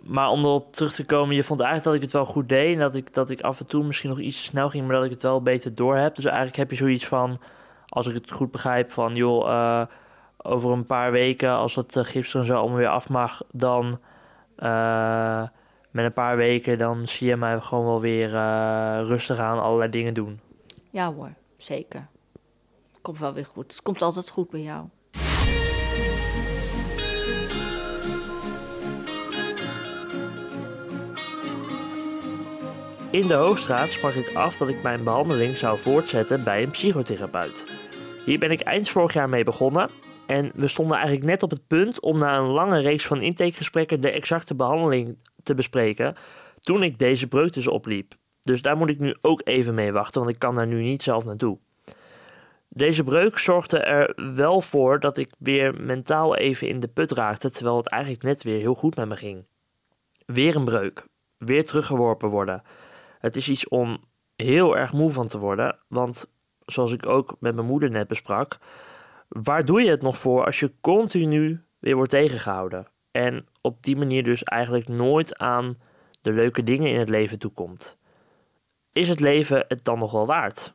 maar 0.01 0.31
om 0.31 0.45
erop 0.45 0.75
terug 0.75 0.95
te 0.95 1.05
komen, 1.05 1.35
je 1.35 1.45
vond 1.45 1.61
eigenlijk 1.61 1.85
dat 1.85 1.95
ik 1.95 2.03
het 2.03 2.13
wel 2.13 2.35
goed 2.35 2.49
deed. 2.49 2.75
En 2.75 2.81
dat 2.81 2.95
ik, 2.95 3.15
dat 3.15 3.31
ik 3.31 3.41
af 3.41 3.61
en 3.61 3.67
toe 3.67 3.85
misschien 3.85 4.11
nog 4.11 4.21
iets 4.21 4.37
te 4.37 4.43
snel 4.43 4.71
ging, 4.71 4.87
maar 4.87 4.97
dat 4.97 5.05
ik 5.05 5.11
het 5.11 5.23
wel 5.23 5.43
beter 5.43 5.75
door 5.75 5.97
heb. 5.97 6.15
Dus 6.15 6.25
eigenlijk 6.25 6.57
heb 6.57 6.71
je 6.71 6.77
zoiets 6.77 7.07
van, 7.07 7.41
als 7.89 8.07
ik 8.07 8.15
het 8.15 8.31
goed 8.31 8.51
begrijp, 8.51 8.93
van 8.93 9.15
joh, 9.15 9.49
eh, 9.49 9.87
over 10.43 10.71
een 10.71 10.87
paar 10.87 11.13
weken, 11.13 11.51
als 11.51 11.75
het 11.75 11.97
uh, 11.97 12.05
gips 12.05 12.35
en 12.35 12.45
zo 12.45 12.55
allemaal 12.55 12.77
weer 12.77 12.89
af 12.89 13.09
mag, 13.09 13.43
dan 13.51 14.01
eh, 14.57 15.43
met 15.91 16.05
een 16.05 16.13
paar 16.13 16.37
weken, 16.37 16.79
dan 16.79 17.07
zie 17.07 17.29
je 17.29 17.37
mij 17.37 17.61
gewoon 17.61 17.85
wel 17.85 18.01
weer 18.01 18.35
eh, 18.35 19.01
rustig 19.03 19.39
aan 19.39 19.63
allerlei 19.63 19.91
dingen 19.91 20.15
doen. 20.15 20.41
Ja 20.91 21.15
hoor, 21.15 21.33
zeker. 21.57 22.07
Komt 23.01 23.19
wel 23.19 23.33
weer 23.33 23.47
goed. 23.47 23.73
Het 23.73 23.83
komt 23.83 24.03
altijd 24.03 24.31
goed 24.31 24.51
bij 24.51 24.61
jou. 24.61 24.87
In 33.11 33.29
de 33.29 33.35
Hoogstraat 33.35 33.91
sprak 33.91 34.13
ik 34.13 34.35
af 34.35 34.57
dat 34.57 34.69
ik 34.69 34.83
mijn 34.83 35.05
behandeling 35.05 35.59
zou 35.59 35.79
voortzetten 35.79 36.45
bij 36.45 36.63
een 36.63 36.71
psychotherapeut. 36.71 37.65
Hier 38.25 38.39
ben 38.39 38.51
ik 38.51 38.61
eind 38.61 38.89
vorig 38.89 39.13
jaar 39.13 39.29
mee 39.29 39.45
begonnen 39.45 39.91
en 40.33 40.51
we 40.55 40.69
stonden 40.69 40.97
eigenlijk 40.97 41.27
net 41.27 41.43
op 41.43 41.51
het 41.51 41.67
punt 41.67 42.01
om 42.01 42.19
na 42.19 42.37
een 42.39 42.47
lange 42.47 42.81
reeks 42.81 43.07
van 43.07 43.23
intakegesprekken 43.23 44.01
de 44.01 44.11
exacte 44.11 44.55
behandeling 44.55 45.19
te 45.43 45.55
bespreken 45.55 46.15
toen 46.61 46.83
ik 46.83 46.99
deze 46.99 47.27
breuk 47.27 47.53
dus 47.53 47.67
opliep. 47.67 48.15
Dus 48.43 48.63
daar 48.63 48.77
moet 48.77 48.89
ik 48.89 48.99
nu 48.99 49.17
ook 49.21 49.41
even 49.45 49.75
mee 49.75 49.93
wachten, 49.93 50.21
want 50.21 50.33
ik 50.33 50.39
kan 50.39 50.55
daar 50.55 50.67
nu 50.67 50.83
niet 50.83 51.03
zelf 51.03 51.25
naartoe. 51.25 51.59
Deze 52.69 53.05
breuk 53.05 53.39
zorgde 53.39 53.79
er 53.79 54.35
wel 54.35 54.61
voor 54.61 55.01
dat 55.01 55.17
ik 55.17 55.31
weer 55.39 55.75
mentaal 55.81 56.37
even 56.37 56.69
in 56.69 56.81
de 56.81 56.89
put 56.89 57.13
raakte, 57.13 57.51
terwijl 57.51 57.77
het 57.77 57.89
eigenlijk 57.89 58.23
net 58.23 58.43
weer 58.43 58.59
heel 58.59 58.75
goed 58.75 58.97
met 58.97 59.09
me 59.09 59.17
ging. 59.17 59.45
Weer 60.27 60.57
een 60.57 60.65
breuk, 60.65 61.07
weer 61.39 61.67
teruggeworpen 61.67 62.29
worden. 62.29 62.63
Het 63.19 63.37
is 63.37 63.49
iets 63.49 63.69
om 63.69 64.05
heel 64.37 64.77
erg 64.77 64.93
moe 64.93 65.13
van 65.13 65.29
te 65.29 65.39
worden, 65.39 65.79
want 65.89 66.27
zoals 66.59 66.93
ik 66.93 67.07
ook 67.07 67.37
met 67.41 67.55
mijn 67.55 67.67
moeder 67.67 67.91
net 67.91 68.09
besprak, 68.09 68.59
waar 69.33 69.65
doe 69.65 69.83
je 69.83 69.91
het 69.91 70.03
nog 70.03 70.19
voor 70.19 70.45
als 70.45 70.61
je 70.61 70.73
continu 70.81 71.65
weer 71.79 71.95
wordt 71.97 72.11
tegengehouden? 72.11 72.87
En 73.11 73.47
op 73.61 73.83
die 73.83 73.97
manier 73.97 74.25
dus 74.25 74.43
eigenlijk 74.43 74.89
nooit 74.89 75.39
aan 75.39 75.79
de 76.21 76.33
leuke 76.33 76.63
dingen 76.63 76.91
in 76.91 76.99
het 76.99 77.09
leven 77.09 77.39
toekomt. 77.39 77.97
Is 78.93 79.09
het 79.09 79.21
leven 79.21 79.65
het 79.69 79.85
dan 79.85 79.99
nog 79.99 80.13
wel 80.13 80.27
waard? 80.27 80.75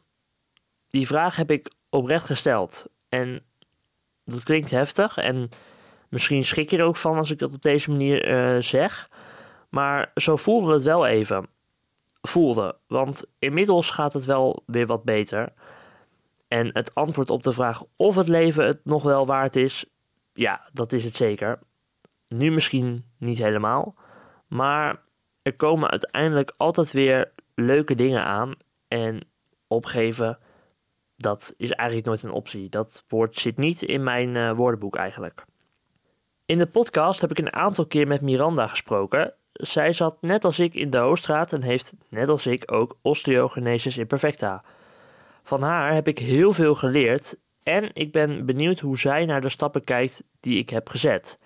Die 0.90 1.08
vraag 1.08 1.36
heb 1.36 1.52
ik 1.52 1.72
oprecht 1.90 2.26
gesteld. 2.26 2.86
En 3.10 3.44
dat 4.24 4.44
klinkt 4.44 4.72
heftig 4.72 5.18
en 5.18 5.50
misschien 6.10 6.46
schrik 6.46 6.70
je 6.70 6.78
er 6.78 6.86
ook 6.86 6.98
van 6.98 7.16
als 7.16 7.32
ik 7.32 7.40
dat 7.40 7.54
op 7.54 7.62
deze 7.62 7.90
manier 7.90 8.24
eh, 8.24 8.62
zeg. 8.62 9.10
Maar 9.70 10.12
zo 10.16 10.36
voelde 10.36 10.74
het 10.74 10.84
wel 10.84 11.06
even. 11.06 11.48
Voelde, 12.22 12.78
want 12.88 13.26
inmiddels 13.40 13.90
gaat 13.92 14.14
het 14.14 14.26
wel 14.26 14.64
weer 14.66 14.86
wat 14.86 15.04
beter. 15.04 15.54
En 16.48 16.70
het 16.74 16.96
antwoord 16.96 17.30
op 17.30 17.44
de 17.44 17.54
vraag 17.54 17.84
of 17.96 18.16
het 18.16 18.28
leven 18.28 18.66
het 18.66 18.80
nog 18.84 19.04
wel 19.04 19.26
waard 19.26 19.56
is, 19.56 19.86
ja, 20.34 20.70
dat 20.74 20.94
is 20.94 21.04
het 21.04 21.16
zeker. 21.16 21.60
Nu 22.28 22.52
misschien 22.52 23.06
niet 23.18 23.38
helemaal, 23.38 23.96
maar 24.48 25.02
er 25.42 25.56
komen 25.56 25.90
uiteindelijk 25.90 26.54
altijd 26.58 26.92
weer 26.92 27.32
leuke 27.56 27.96
dingen 27.96 28.24
aan. 28.24 28.56
En 28.88 29.28
opgeven, 29.68 30.40
dat 31.16 31.54
is 31.58 31.72
eigenlijk 31.72 32.08
nooit 32.08 32.24
een 32.24 32.32
optie. 32.32 32.70
Dat 32.70 33.04
woord 33.08 33.40
zit 33.40 33.58
niet 33.58 33.82
in 33.82 34.04
mijn 34.04 34.36
uh, 34.36 34.52
woordenboek 34.52 34.96
eigenlijk. 34.96 35.46
In 36.46 36.58
de 36.58 36.68
podcast 36.68 37.22
heb 37.22 37.32
ik 37.32 37.40
een 37.40 37.54
aantal 37.54 37.86
keer 37.86 38.08
met 38.08 38.22
Miranda 38.22 38.68
gesproken. 38.68 39.34
Zij 39.54 39.94
zat 39.94 40.18
net 40.22 40.46
als 40.46 40.60
ik 40.60 40.74
in 40.74 40.90
de 40.90 40.98
Hoogstraat 40.98 41.54
en 41.54 41.62
heeft 41.62 41.94
net 42.10 42.30
als 42.30 42.48
ik 42.48 42.72
ook 42.72 42.98
osteogenesis 43.02 43.98
imperfecta. 43.98 44.64
Van 45.48 45.62
haar 45.62 45.94
heb 45.94 46.08
ik 46.08 46.20
heel 46.20 46.54
veel 46.54 46.76
geleerd 46.76 47.36
en 47.64 47.90
ik 47.94 48.12
ben 48.12 48.46
benieuwd 48.46 48.80
hoe 48.80 48.98
zij 48.98 49.26
naar 49.26 49.42
de 49.42 49.50
stappen 49.50 49.84
kijkt 49.84 50.24
die 50.40 50.58
ik 50.58 50.70
heb 50.70 50.90
gezet. 50.90 51.40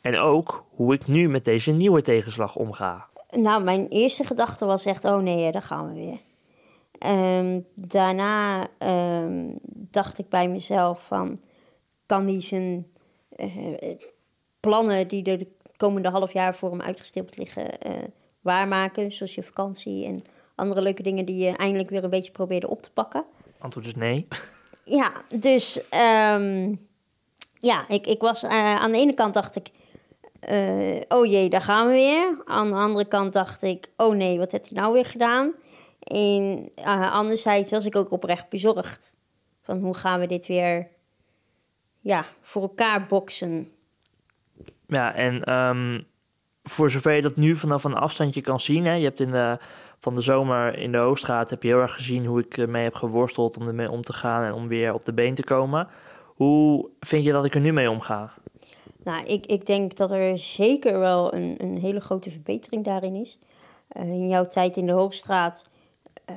En 0.00 0.16
ook 0.16 0.64
hoe 0.70 0.94
ik 0.94 1.06
nu 1.06 1.28
met 1.28 1.44
deze 1.44 1.72
nieuwe 1.72 2.02
tegenslag 2.02 2.56
omga. 2.56 3.08
Nou, 3.30 3.64
mijn 3.64 3.88
eerste 3.88 4.24
gedachte 4.24 4.66
was 4.66 4.84
echt, 4.84 5.04
oh 5.04 5.18
nee, 5.18 5.52
daar 5.52 5.62
gaan 5.62 5.88
we 5.88 5.94
weer. 5.94 6.20
Um, 7.38 7.66
daarna 7.74 8.68
um, 9.22 9.58
dacht 9.72 10.18
ik 10.18 10.28
bij 10.28 10.48
mezelf 10.48 11.06
van, 11.06 11.40
kan 12.06 12.26
die 12.26 12.40
zijn 12.40 12.86
uh, 13.36 13.96
plannen 14.60 15.08
die 15.08 15.24
er 15.24 15.38
de 15.38 15.48
komende 15.76 16.08
half 16.08 16.32
jaar 16.32 16.54
voor 16.54 16.70
hem 16.70 16.80
uitgestippeld 16.80 17.36
liggen 17.36 17.66
uh, 17.88 17.94
waarmaken, 18.40 19.12
zoals 19.12 19.34
je 19.34 19.42
vakantie 19.42 20.04
en 20.06 20.24
andere 20.54 20.82
leuke 20.82 21.02
dingen 21.02 21.24
die 21.24 21.44
je 21.44 21.56
eindelijk 21.56 21.90
weer 21.90 22.04
een 22.04 22.10
beetje 22.10 22.32
probeerde 22.32 22.68
op 22.68 22.82
te 22.82 22.90
pakken. 22.92 23.24
Antwoord 23.60 23.86
is 23.86 23.94
nee. 23.94 24.28
Ja, 24.84 25.12
dus 25.38 25.80
um, 26.36 26.88
ja, 27.60 27.88
ik, 27.88 28.06
ik 28.06 28.20
was 28.20 28.44
uh, 28.44 28.74
aan 28.74 28.92
de 28.92 28.98
ene 28.98 29.14
kant 29.14 29.34
dacht 29.34 29.56
ik, 29.56 29.70
uh, 30.50 31.00
oh 31.08 31.26
jee, 31.26 31.48
daar 31.48 31.62
gaan 31.62 31.86
we 31.86 31.92
weer. 31.92 32.42
Aan 32.44 32.70
de 32.70 32.76
andere 32.76 33.08
kant 33.08 33.32
dacht 33.32 33.62
ik, 33.62 33.90
oh 33.96 34.14
nee, 34.14 34.38
wat 34.38 34.52
heeft 34.52 34.68
hij 34.68 34.80
nou 34.80 34.92
weer 34.92 35.04
gedaan? 35.04 35.52
En 36.00 36.70
uh, 36.78 37.12
anderzijds 37.12 37.70
was 37.70 37.86
ik 37.86 37.96
ook 37.96 38.10
oprecht 38.10 38.48
bezorgd. 38.48 39.14
Van 39.62 39.80
hoe 39.80 39.94
gaan 39.94 40.20
we 40.20 40.26
dit 40.26 40.46
weer 40.46 40.88
ja, 42.00 42.26
voor 42.40 42.62
elkaar 42.62 43.06
boksen? 43.06 43.72
Ja, 44.86 45.14
en 45.14 45.52
um, 45.54 46.06
voor 46.62 46.90
zover 46.90 47.12
je 47.12 47.22
dat 47.22 47.36
nu 47.36 47.56
vanaf 47.56 47.84
een 47.84 47.94
afstandje 47.94 48.40
kan 48.40 48.60
zien, 48.60 48.84
hè, 48.84 48.92
je 48.94 49.04
hebt 49.04 49.20
in 49.20 49.30
de, 49.30 49.58
van 50.00 50.14
de 50.14 50.20
zomer 50.20 50.78
in 50.78 50.92
de 50.92 50.98
Hoogstraat 50.98 51.50
heb 51.50 51.62
je 51.62 51.68
heel 51.68 51.80
erg 51.80 51.94
gezien 51.94 52.26
hoe 52.26 52.40
ik 52.40 52.66
mee 52.66 52.82
heb 52.82 52.94
geworsteld 52.94 53.56
om 53.56 53.66
ermee 53.66 53.90
om 53.90 54.02
te 54.02 54.12
gaan 54.12 54.44
en 54.44 54.52
om 54.52 54.68
weer 54.68 54.94
op 54.94 55.04
de 55.04 55.12
been 55.12 55.34
te 55.34 55.44
komen. 55.44 55.88
Hoe 56.24 56.88
vind 57.00 57.24
je 57.24 57.32
dat 57.32 57.44
ik 57.44 57.54
er 57.54 57.60
nu 57.60 57.72
mee 57.72 57.90
omga? 57.90 58.32
Nou, 59.04 59.26
ik, 59.26 59.46
ik 59.46 59.66
denk 59.66 59.96
dat 59.96 60.10
er 60.10 60.38
zeker 60.38 60.98
wel 60.98 61.34
een, 61.34 61.54
een 61.58 61.78
hele 61.78 62.00
grote 62.00 62.30
verbetering 62.30 62.84
daarin 62.84 63.14
is. 63.14 63.38
Uh, 63.96 64.02
in 64.02 64.28
jouw 64.28 64.46
tijd 64.46 64.76
in 64.76 64.86
de 64.86 64.92
Hoogstraat 64.92 65.64
uh, 66.30 66.36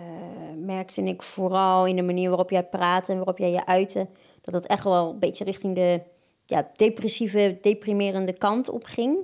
merkte 0.65 1.01
ik 1.01 1.21
vooral 1.21 1.85
in 1.85 1.95
de 1.95 2.01
manier 2.01 2.29
waarop 2.29 2.49
jij 2.49 2.63
praatte 2.63 3.11
en 3.11 3.17
waarop 3.17 3.37
jij 3.37 3.51
je 3.51 3.65
uitte, 3.65 4.07
dat 4.41 4.53
het 4.53 4.67
echt 4.67 4.83
wel 4.83 5.09
een 5.09 5.19
beetje 5.19 5.43
richting 5.43 5.75
de 5.75 6.01
ja, 6.45 6.71
depressieve, 6.75 7.57
deprimerende 7.61 8.33
kant 8.33 8.69
op 8.69 8.83
ging. 8.83 9.17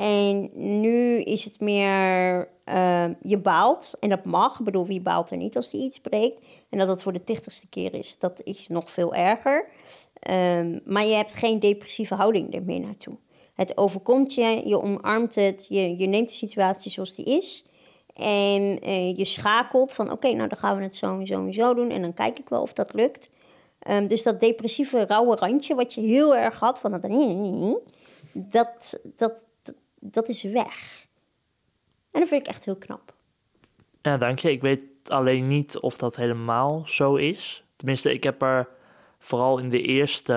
En 0.00 0.50
nu 0.80 1.20
is 1.20 1.44
het 1.44 1.60
meer, 1.60 2.48
uh, 2.66 3.04
je 3.22 3.38
baalt 3.38 3.94
en 3.98 4.08
dat 4.08 4.24
mag. 4.24 4.58
Ik 4.58 4.64
bedoel, 4.64 4.86
wie 4.86 5.00
baalt 5.00 5.30
er 5.30 5.36
niet 5.36 5.56
als 5.56 5.70
die 5.70 5.84
iets 5.84 6.00
breekt? 6.00 6.40
En 6.70 6.78
dat 6.78 6.88
dat 6.88 7.02
voor 7.02 7.12
de 7.12 7.24
tichtigste 7.24 7.68
keer 7.68 7.94
is, 7.94 8.18
dat 8.18 8.40
is 8.42 8.68
nog 8.68 8.92
veel 8.92 9.14
erger. 9.14 9.68
Um, 10.30 10.80
maar 10.84 11.04
je 11.04 11.14
hebt 11.14 11.34
geen 11.34 11.58
depressieve 11.58 12.14
houding 12.14 12.54
er 12.54 12.62
meer 12.62 12.80
naartoe. 12.80 13.16
Het 13.54 13.76
overkomt 13.76 14.34
je, 14.34 14.62
je 14.64 14.82
omarmt 14.82 15.34
het, 15.34 15.66
je, 15.68 15.98
je 15.98 16.06
neemt 16.06 16.28
de 16.28 16.34
situatie 16.34 16.90
zoals 16.90 17.14
die 17.14 17.24
is. 17.24 17.64
En 18.14 18.88
uh, 18.88 19.16
je 19.16 19.24
schakelt 19.24 19.92
van 19.92 20.10
oké, 20.10 20.32
nou 20.32 20.48
dan 20.48 20.58
gaan 20.58 20.76
we 20.76 20.82
het 20.82 20.96
zo 20.96 21.18
en 21.18 21.26
zo 21.26 21.46
en 21.46 21.54
zo 21.54 21.74
doen. 21.74 21.90
En 21.90 22.02
dan 22.02 22.14
kijk 22.14 22.38
ik 22.38 22.48
wel 22.48 22.62
of 22.62 22.72
dat 22.72 22.94
lukt. 22.94 23.30
Um, 23.90 24.06
dus 24.06 24.22
dat 24.22 24.40
depressieve 24.40 25.06
rauwe 25.06 25.36
randje 25.36 25.74
wat 25.74 25.94
je 25.94 26.00
heel 26.00 26.36
erg 26.36 26.58
had 26.58 26.78
van. 26.78 26.90
Dat, 28.32 29.00
dat, 29.16 29.44
dat, 30.00 30.28
is 30.28 30.42
weg. 30.42 31.06
En 32.10 32.20
dat 32.20 32.28
vind 32.28 32.46
ik 32.46 32.52
echt 32.52 32.64
heel 32.64 32.76
knap. 32.76 33.14
Ja, 34.02 34.16
dank 34.16 34.38
je. 34.38 34.50
Ik 34.50 34.60
weet 34.60 34.80
alleen 35.06 35.46
niet 35.46 35.78
of 35.78 35.96
dat 35.96 36.16
helemaal 36.16 36.82
zo 36.86 37.14
is. 37.14 37.64
Tenminste, 37.76 38.12
ik 38.12 38.24
heb 38.24 38.42
er 38.42 38.68
vooral 39.18 39.58
in 39.58 39.70
de 39.70 39.82
eerste, 39.82 40.32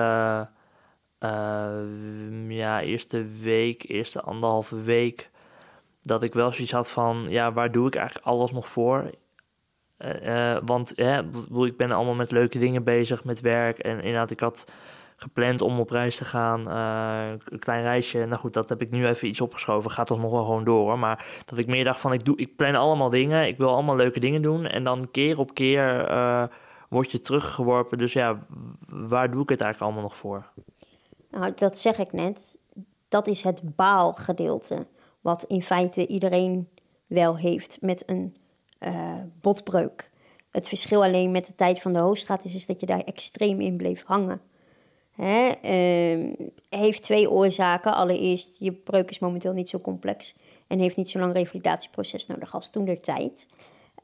uh, 1.20 1.78
ja, 2.48 2.80
eerste 2.80 3.24
week, 3.24 3.88
eerste 3.88 4.20
anderhalve 4.20 4.82
week, 4.82 5.30
dat 6.02 6.22
ik 6.22 6.34
wel 6.34 6.52
zoiets 6.52 6.72
had 6.72 6.90
van, 6.90 7.26
ja, 7.28 7.52
waar 7.52 7.72
doe 7.72 7.86
ik 7.86 7.94
eigenlijk 7.94 8.26
alles 8.26 8.52
nog 8.52 8.68
voor? 8.68 9.10
Uh, 9.98 10.54
uh, 10.54 10.58
want 10.64 10.92
ja, 10.96 11.24
ik 11.50 11.76
ben 11.76 11.92
allemaal 11.92 12.14
met 12.14 12.30
leuke 12.30 12.58
dingen 12.58 12.84
bezig, 12.84 13.24
met 13.24 13.40
werk. 13.40 13.78
En 13.78 13.96
inderdaad, 13.96 14.30
ik 14.30 14.40
had 14.40 14.64
gepland 15.16 15.60
om 15.60 15.80
op 15.80 15.90
reis 15.90 16.16
te 16.16 16.24
gaan. 16.24 16.68
Uh, 16.68 17.40
een 17.44 17.58
klein 17.58 17.82
reisje. 17.82 18.18
Nou 18.18 18.40
goed, 18.40 18.52
dat 18.52 18.68
heb 18.68 18.80
ik 18.82 18.90
nu 18.90 19.06
even 19.06 19.28
iets 19.28 19.40
opgeschoven. 19.40 19.90
Gaat 19.90 20.06
toch 20.06 20.20
nog 20.20 20.30
wel 20.30 20.44
gewoon 20.44 20.64
door 20.64 20.80
hoor. 20.80 20.98
Maar 20.98 21.42
dat 21.44 21.58
ik 21.58 21.66
meer 21.66 21.84
dacht 21.84 22.00
van, 22.00 22.12
ik, 22.12 22.24
doe, 22.24 22.36
ik 22.36 22.56
plan 22.56 22.74
allemaal 22.74 23.10
dingen. 23.10 23.46
Ik 23.46 23.58
wil 23.58 23.68
allemaal 23.68 23.96
leuke 23.96 24.20
dingen 24.20 24.42
doen. 24.42 24.66
En 24.66 24.84
dan 24.84 25.10
keer 25.10 25.38
op 25.38 25.54
keer 25.54 26.08
word 26.88 27.10
je 27.10 27.20
teruggeworpen. 27.20 27.98
Dus 27.98 28.12
ja, 28.12 28.38
waar 28.88 29.30
doe 29.30 29.42
ik 29.42 29.48
het 29.48 29.60
eigenlijk 29.60 29.80
allemaal 29.80 30.10
nog 30.10 30.16
voor? 30.16 30.46
Nou, 31.30 31.52
dat 31.54 31.78
zeg 31.78 31.98
ik 31.98 32.12
net. 32.12 32.58
Dat 33.08 33.26
is 33.26 33.42
het 33.42 33.76
baalgedeelte. 33.76 34.86
Wat 35.20 35.44
in 35.44 35.62
feite 35.62 36.06
iedereen 36.06 36.68
wel 37.06 37.36
heeft 37.36 37.78
met 37.80 38.10
een 38.10 38.36
uh, 38.80 39.14
botbreuk. 39.40 40.10
Het 40.50 40.68
verschil 40.68 41.02
alleen 41.02 41.30
met 41.30 41.46
de 41.46 41.54
tijd 41.54 41.82
van 41.82 41.92
de 41.92 41.98
Hoogstraat 41.98 42.44
is, 42.44 42.54
is 42.54 42.66
dat 42.66 42.80
je 42.80 42.86
daar 42.86 43.00
extreem 43.00 43.60
in 43.60 43.76
bleef 43.76 44.04
hangen. 44.06 44.40
Hè? 45.16 45.50
Uh, 45.64 46.32
heeft 46.68 47.02
twee 47.02 47.30
oorzaken. 47.30 47.94
Allereerst, 47.94 48.56
je 48.58 48.72
breuk 48.72 49.10
is 49.10 49.18
momenteel 49.18 49.52
niet 49.52 49.68
zo 49.68 49.80
complex 49.80 50.34
en 50.66 50.78
heeft 50.78 50.96
niet 50.96 51.10
zo 51.10 51.18
lang 51.18 51.32
revalidatieproces 51.32 52.26
nodig 52.26 52.54
als 52.54 52.70
toen 52.70 52.84
der 52.84 53.00
tijd. 53.00 53.46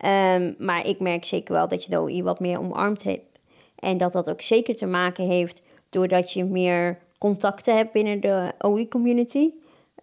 Um, 0.06 0.54
maar 0.58 0.86
ik 0.86 1.00
merk 1.00 1.24
zeker 1.24 1.54
wel 1.54 1.68
dat 1.68 1.84
je 1.84 1.90
de 1.90 2.00
OI 2.00 2.22
wat 2.22 2.40
meer 2.40 2.58
omarmd 2.58 3.02
hebt. 3.02 3.38
En 3.78 3.98
dat 3.98 4.12
dat 4.12 4.30
ook 4.30 4.42
zeker 4.42 4.76
te 4.76 4.86
maken 4.86 5.24
heeft 5.24 5.62
doordat 5.90 6.32
je 6.32 6.44
meer 6.44 6.98
contacten 7.18 7.76
hebt 7.76 7.92
binnen 7.92 8.20
de 8.20 8.52
OI-community. 8.58 9.50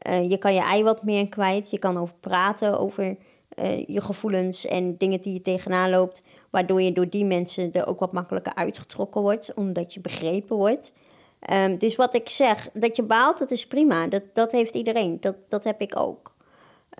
Uh, 0.09 0.29
je 0.29 0.37
kan 0.37 0.53
je 0.53 0.61
ei 0.61 0.83
wat 0.83 1.03
meer 1.03 1.27
kwijt. 1.27 1.69
Je 1.69 1.79
kan 1.79 1.97
over 1.97 2.13
praten, 2.19 2.79
over 2.79 3.17
uh, 3.59 3.85
je 3.85 4.01
gevoelens 4.01 4.65
en 4.65 4.97
dingen 4.97 5.21
die 5.21 5.33
je 5.33 5.41
tegenaan 5.41 5.89
loopt. 5.89 6.23
Waardoor 6.49 6.81
je 6.81 6.93
door 6.93 7.09
die 7.09 7.25
mensen 7.25 7.73
er 7.73 7.87
ook 7.87 7.99
wat 7.99 8.11
makkelijker 8.11 8.55
uitgetrokken 8.55 9.21
wordt, 9.21 9.53
omdat 9.53 9.93
je 9.93 9.99
begrepen 9.99 10.55
wordt. 10.55 10.91
Um, 11.53 11.77
dus 11.77 11.95
wat 11.95 12.15
ik 12.15 12.29
zeg, 12.29 12.69
dat 12.73 12.95
je 12.95 13.03
baalt, 13.03 13.37
dat 13.37 13.51
is 13.51 13.67
prima. 13.67 14.07
Dat, 14.07 14.23
dat 14.33 14.51
heeft 14.51 14.75
iedereen. 14.75 15.17
Dat, 15.19 15.35
dat 15.47 15.63
heb 15.63 15.81
ik 15.81 15.99
ook. 15.99 16.35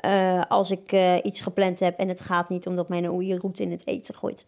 Uh, 0.06 0.42
als 0.48 0.72
ik 0.72 0.92
uh, 0.92 1.16
iets 1.24 1.42
gepland 1.42 1.80
heb 1.80 2.00
en 2.00 2.08
het 2.08 2.22
gaat 2.22 2.50
niet 2.50 2.68
omdat 2.68 2.90
mijn 2.90 3.10
OI 3.10 3.38
route 3.38 3.64
in 3.64 3.72
het 3.72 3.88
eten 3.88 4.16
gooit. 4.16 4.46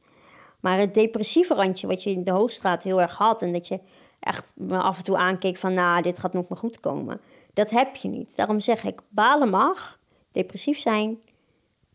Maar 0.60 0.80
het 0.80 0.94
depressieve 0.94 1.54
randje 1.54 1.88
wat 1.88 2.04
je 2.04 2.12
in 2.12 2.24
de 2.24 2.32
Hoogstraat 2.32 2.84
heel 2.84 3.02
erg 3.02 3.18
had... 3.18 3.42
en 3.42 3.52
dat 3.52 3.68
je 3.68 3.80
echt 4.20 4.54
me 4.56 4.78
af 4.78 4.98
en 4.98 5.04
toe 5.04 5.18
aankeek 5.18 5.58
van... 5.58 5.74
nou, 5.74 6.02
dit 6.02 6.20
gaat 6.20 6.34
nog 6.34 6.48
maar 6.48 6.58
goed 6.58 6.80
komen. 6.80 7.22
Dat 7.54 7.70
heb 7.70 7.96
je 7.96 8.08
niet. 8.08 8.36
Daarom 8.36 8.60
zeg 8.60 8.84
ik, 8.84 9.02
balen 9.10 9.50
mag, 9.50 10.00
depressief 10.32 10.80
zijn... 10.80 11.20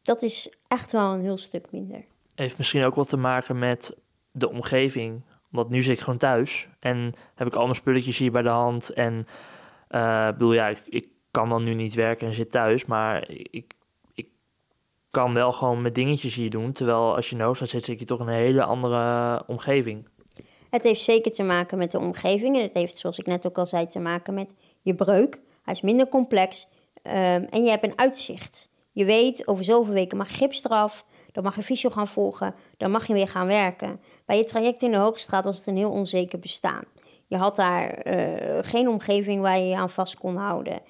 dat 0.04 0.22
is 0.22 0.52
echt 0.68 0.92
wel 0.92 1.12
een 1.12 1.20
heel 1.20 1.36
stuk 1.36 1.66
minder. 1.70 2.04
Heeft 2.34 2.58
misschien 2.58 2.84
ook 2.84 2.94
wat 2.94 3.08
te 3.08 3.16
maken 3.16 3.58
met 3.58 3.96
de 4.30 4.48
omgeving. 4.48 5.22
Want 5.48 5.68
nu 5.68 5.82
zit 5.82 5.92
ik 5.92 6.00
gewoon 6.00 6.18
thuis 6.18 6.68
en 6.80 7.12
heb 7.34 7.46
ik 7.46 7.54
al 7.54 7.62
mijn 7.62 7.74
spulletjes 7.74 8.18
hier 8.18 8.32
bij 8.32 8.42
de 8.42 8.48
hand. 8.48 8.90
En 8.90 9.26
uh, 9.90 10.26
bedoel, 10.26 10.52
ja, 10.52 10.68
ik, 10.68 10.82
ik, 10.84 11.08
kan 11.30 11.48
dan 11.48 11.62
nu 11.64 11.74
niet 11.74 11.94
werken 11.94 12.26
en 12.26 12.34
zit 12.34 12.50
thuis, 12.50 12.84
maar 12.84 13.30
ik, 13.30 13.72
ik 14.14 14.28
kan 15.10 15.34
wel 15.34 15.52
gewoon 15.52 15.82
mijn 15.82 15.94
dingetjes 15.94 16.34
hier 16.34 16.50
doen. 16.50 16.72
Terwijl 16.72 17.14
als 17.14 17.30
je 17.30 17.36
in 17.36 17.42
hoofdstad 17.42 17.68
zit, 17.68 17.84
zit 17.84 17.98
je 17.98 18.04
toch 18.04 18.20
in 18.20 18.26
een 18.26 18.34
hele 18.34 18.64
andere 18.64 19.42
omgeving. 19.46 20.08
Het 20.70 20.82
heeft 20.82 21.00
zeker 21.00 21.30
te 21.30 21.42
maken 21.42 21.78
met 21.78 21.90
de 21.90 21.98
omgeving 21.98 22.56
en 22.56 22.62
het 22.62 22.74
heeft, 22.74 22.98
zoals 22.98 23.18
ik 23.18 23.26
net 23.26 23.46
ook 23.46 23.58
al 23.58 23.66
zei, 23.66 23.86
te 23.86 24.00
maken 24.00 24.34
met 24.34 24.54
je 24.80 24.94
breuk. 24.94 25.40
Hij 25.62 25.74
is 25.74 25.80
minder 25.80 26.08
complex 26.08 26.68
um, 27.02 27.12
en 27.44 27.64
je 27.64 27.70
hebt 27.70 27.84
een 27.84 27.98
uitzicht. 27.98 28.68
Je 28.94 29.04
weet, 29.04 29.48
over 29.48 29.64
zoveel 29.64 29.94
weken 29.94 30.16
mag 30.16 30.36
gips 30.36 30.64
eraf, 30.64 31.04
dan 31.32 31.42
mag 31.42 31.56
je 31.56 31.62
fysio 31.62 31.90
gaan 31.90 32.08
volgen, 32.08 32.54
dan 32.76 32.90
mag 32.90 33.06
je 33.06 33.12
weer 33.12 33.28
gaan 33.28 33.46
werken. 33.46 34.00
Bij 34.26 34.36
je 34.36 34.44
traject 34.44 34.82
in 34.82 34.90
de 34.90 34.96
Hoogstraat 34.96 35.44
was 35.44 35.56
het 35.56 35.66
een 35.66 35.76
heel 35.76 35.90
onzeker 35.90 36.38
bestaan. 36.38 36.84
Je 37.26 37.36
had 37.36 37.56
daar 37.56 38.06
uh, 38.06 38.58
geen 38.62 38.88
omgeving 38.88 39.40
waar 39.40 39.58
je 39.58 39.68
je 39.68 39.76
aan 39.76 39.90
vast 39.90 40.16
kon 40.16 40.36
houden. 40.36 40.80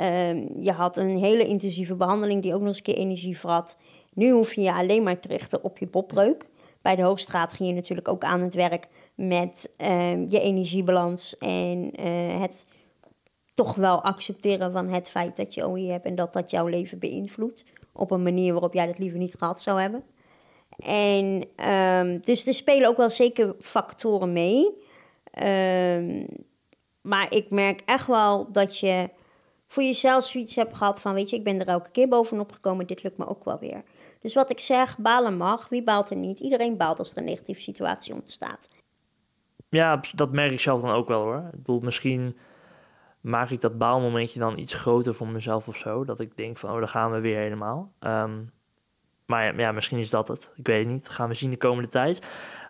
Uh, 0.00 0.32
je 0.60 0.72
had 0.72 0.96
een 0.96 1.16
hele 1.16 1.46
intensieve 1.46 1.94
behandeling 1.94 2.42
die 2.42 2.54
ook 2.54 2.60
nog 2.60 2.68
eens 2.68 2.76
een 2.76 2.82
keer 2.82 2.96
energie 2.96 3.38
vrat. 3.38 3.76
Nu 4.14 4.30
hoef 4.30 4.54
je 4.54 4.60
je 4.60 4.72
alleen 4.72 5.02
maar 5.02 5.20
te 5.20 5.28
richten 5.28 5.64
op 5.64 5.78
je 5.78 5.86
botbreuk. 5.86 6.46
Bij 6.82 6.96
de 6.96 7.02
Hoogstraat 7.02 7.52
ging 7.52 7.68
je 7.68 7.74
natuurlijk 7.74 8.08
ook 8.08 8.24
aan 8.24 8.40
het 8.40 8.54
werk 8.54 8.88
met 9.14 9.70
uh, 9.82 10.28
je 10.28 10.40
energiebalans 10.40 11.36
en 11.38 11.92
eh, 11.94 12.40
het 12.40 12.66
toch 13.60 13.74
wel 13.74 14.02
accepteren 14.02 14.72
van 14.72 14.88
het 14.88 15.08
feit 15.10 15.36
dat 15.36 15.54
je 15.54 15.68
OI 15.68 15.90
hebt 15.90 16.04
en 16.04 16.14
dat 16.14 16.32
dat 16.32 16.50
jouw 16.50 16.66
leven 16.66 16.98
beïnvloedt 16.98 17.64
op 17.92 18.10
een 18.10 18.22
manier 18.22 18.52
waarop 18.52 18.74
jij 18.74 18.86
dat 18.86 18.98
liever 18.98 19.18
niet 19.18 19.34
gehad 19.38 19.62
zou 19.62 19.80
hebben. 19.80 20.02
En 20.86 21.44
um, 21.70 22.20
dus 22.20 22.46
er 22.46 22.54
spelen 22.54 22.88
ook 22.88 22.96
wel 22.96 23.10
zeker 23.10 23.54
factoren 23.60 24.32
mee. 24.32 24.64
Um, 25.44 26.26
maar 27.00 27.34
ik 27.34 27.50
merk 27.50 27.82
echt 27.84 28.06
wel 28.06 28.52
dat 28.52 28.78
je 28.78 29.10
voor 29.66 29.82
jezelf 29.82 30.24
zoiets 30.24 30.54
hebt 30.54 30.76
gehad 30.76 31.00
van, 31.00 31.14
weet 31.14 31.30
je, 31.30 31.36
ik 31.36 31.44
ben 31.44 31.60
er 31.60 31.68
elke 31.68 31.90
keer 31.90 32.08
bovenop 32.08 32.52
gekomen, 32.52 32.86
dit 32.86 33.02
lukt 33.02 33.18
me 33.18 33.28
ook 33.28 33.44
wel 33.44 33.58
weer. 33.58 33.82
Dus 34.20 34.34
wat 34.34 34.50
ik 34.50 34.60
zeg, 34.60 34.98
balen 34.98 35.36
mag, 35.36 35.68
wie 35.68 35.82
baalt 35.82 36.10
er 36.10 36.16
niet? 36.16 36.38
Iedereen 36.38 36.76
baalt 36.76 36.98
als 36.98 37.10
er 37.10 37.18
een 37.18 37.24
negatieve 37.24 37.60
situatie 37.60 38.14
ontstaat. 38.14 38.68
Ja, 39.68 40.00
dat 40.14 40.32
merk 40.32 40.52
ik 40.52 40.60
zelf 40.60 40.80
dan 40.80 40.90
ook 40.90 41.08
wel 41.08 41.22
hoor. 41.22 41.48
Ik 41.52 41.58
bedoel, 41.58 41.80
misschien 41.80 42.34
maak 43.20 43.50
ik 43.50 43.60
dat 43.60 43.78
baalmomentje 43.78 44.40
dan 44.40 44.58
iets 44.58 44.74
groter 44.74 45.14
voor 45.14 45.28
mezelf 45.28 45.68
of 45.68 45.76
zo. 45.76 46.04
Dat 46.04 46.20
ik 46.20 46.36
denk 46.36 46.58
van, 46.58 46.70
oh, 46.70 46.78
daar 46.78 46.88
gaan 46.88 47.10
we 47.10 47.20
weer 47.20 47.38
helemaal. 47.38 47.92
Um, 48.00 48.50
maar 49.26 49.58
ja, 49.58 49.72
misschien 49.72 49.98
is 49.98 50.10
dat 50.10 50.28
het. 50.28 50.50
Ik 50.56 50.66
weet 50.66 50.78
het 50.78 50.92
niet. 50.92 51.04
Dat 51.04 51.12
gaan 51.12 51.28
we 51.28 51.34
zien 51.34 51.50
de 51.50 51.56
komende 51.56 51.88
tijd. 51.88 52.22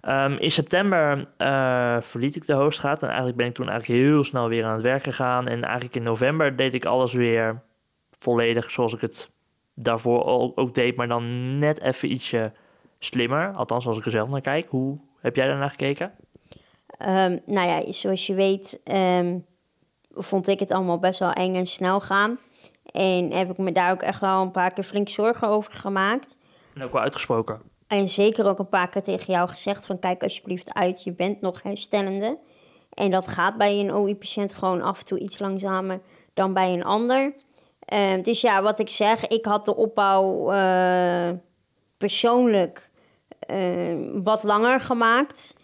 Um, 0.09 0.37
in 0.39 0.51
september 0.51 1.29
uh, 1.39 2.01
verliet 2.01 2.37
ik 2.37 2.47
de 2.47 2.53
Hoogstraat. 2.53 3.03
En 3.03 3.09
eigenlijk 3.09 3.37
ben 3.37 3.47
ik 3.47 3.55
toen 3.55 3.69
eigenlijk 3.69 4.01
heel 4.01 4.25
snel 4.25 4.49
weer 4.49 4.65
aan 4.65 4.73
het 4.73 4.83
werk 4.83 5.03
gegaan. 5.03 5.49
En 5.49 5.63
eigenlijk 5.65 5.95
in 5.95 6.03
november 6.03 6.57
deed 6.57 6.75
ik 6.75 6.85
alles 6.85 7.13
weer 7.13 7.63
volledig 8.19 8.71
zoals 8.71 8.95
ik 8.95 9.01
het 9.01 9.31
daarvoor 9.75 10.25
ook, 10.57 10.75
deed. 10.75 10.97
Maar 10.97 11.09
dan 11.09 11.59
net 11.59 11.81
even 11.81 12.13
ietsje 12.13 12.53
slimmer. 12.99 13.53
Althans, 13.53 13.87
als 13.87 13.99
ik 13.99 14.05
er 14.05 14.11
zelf 14.11 14.29
naar 14.29 14.41
kijk. 14.41 14.69
Hoe 14.69 14.99
heb 15.21 15.37
jij 15.37 15.47
daarnaar 15.47 15.71
gekeken? 15.71 16.13
Um, 16.99 17.41
nou 17.47 17.69
ja, 17.69 17.93
zoals 17.93 18.27
je 18.27 18.35
weet 18.35 18.81
vond 20.23 20.49
ik 20.49 20.59
het 20.61 20.71
allemaal 20.71 20.99
best 20.99 21.19
wel 21.19 21.33
eng 21.33 21.55
en 21.55 21.67
snel 21.67 22.01
gaan. 22.01 22.39
En 22.93 23.33
heb 23.33 23.51
ik 23.51 23.59
me 23.59 23.73
daar 23.73 23.93
ook 23.93 24.03
echt 24.03 24.21
wel 24.21 24.43
een 24.43 24.51
paar 24.51 24.73
keer 24.73 24.85
flink 24.85 25.09
zorgen 25.09 25.49
over 25.49 25.73
gemaakt. 25.73 26.37
En 26.75 26.83
ook 26.83 26.93
wel 26.93 27.03
uitgesproken. 27.03 27.61
En 27.87 28.09
zeker 28.09 28.47
ook 28.47 28.59
een 28.59 28.69
paar 28.69 28.89
keer 28.89 29.03
tegen 29.03 29.33
jou 29.33 29.49
gezegd 29.49 29.87
van 29.87 29.99
kijk 29.99 30.23
alsjeblieft 30.23 30.75
uit, 30.75 31.03
je 31.03 31.13
bent 31.13 31.41
nog 31.41 31.63
herstellende. 31.63 32.39
En 32.95 33.11
dat 33.11 33.29
gaat 33.29 33.57
bij 33.57 33.81
een 33.81 33.95
OI-patiënt 33.95 34.55
gewoon 34.55 34.83
af 34.83 34.99
en 34.99 35.05
toe 35.05 35.19
iets 35.19 35.39
langzamer 35.39 36.01
dan 36.35 36.53
bij 36.53 36.73
een 36.73 36.85
ander. 36.85 37.35
Uh, 37.95 38.23
dus 38.23 38.41
ja, 38.41 38.63
wat 38.63 38.79
ik 38.79 38.89
zeg, 38.89 39.27
ik 39.27 39.45
had 39.45 39.65
de 39.65 39.77
opbouw 39.77 40.53
uh, 40.53 41.31
persoonlijk 41.97 42.91
uh, 43.51 44.23
wat 44.23 44.43
langer 44.43 44.81
gemaakt. 44.81 45.55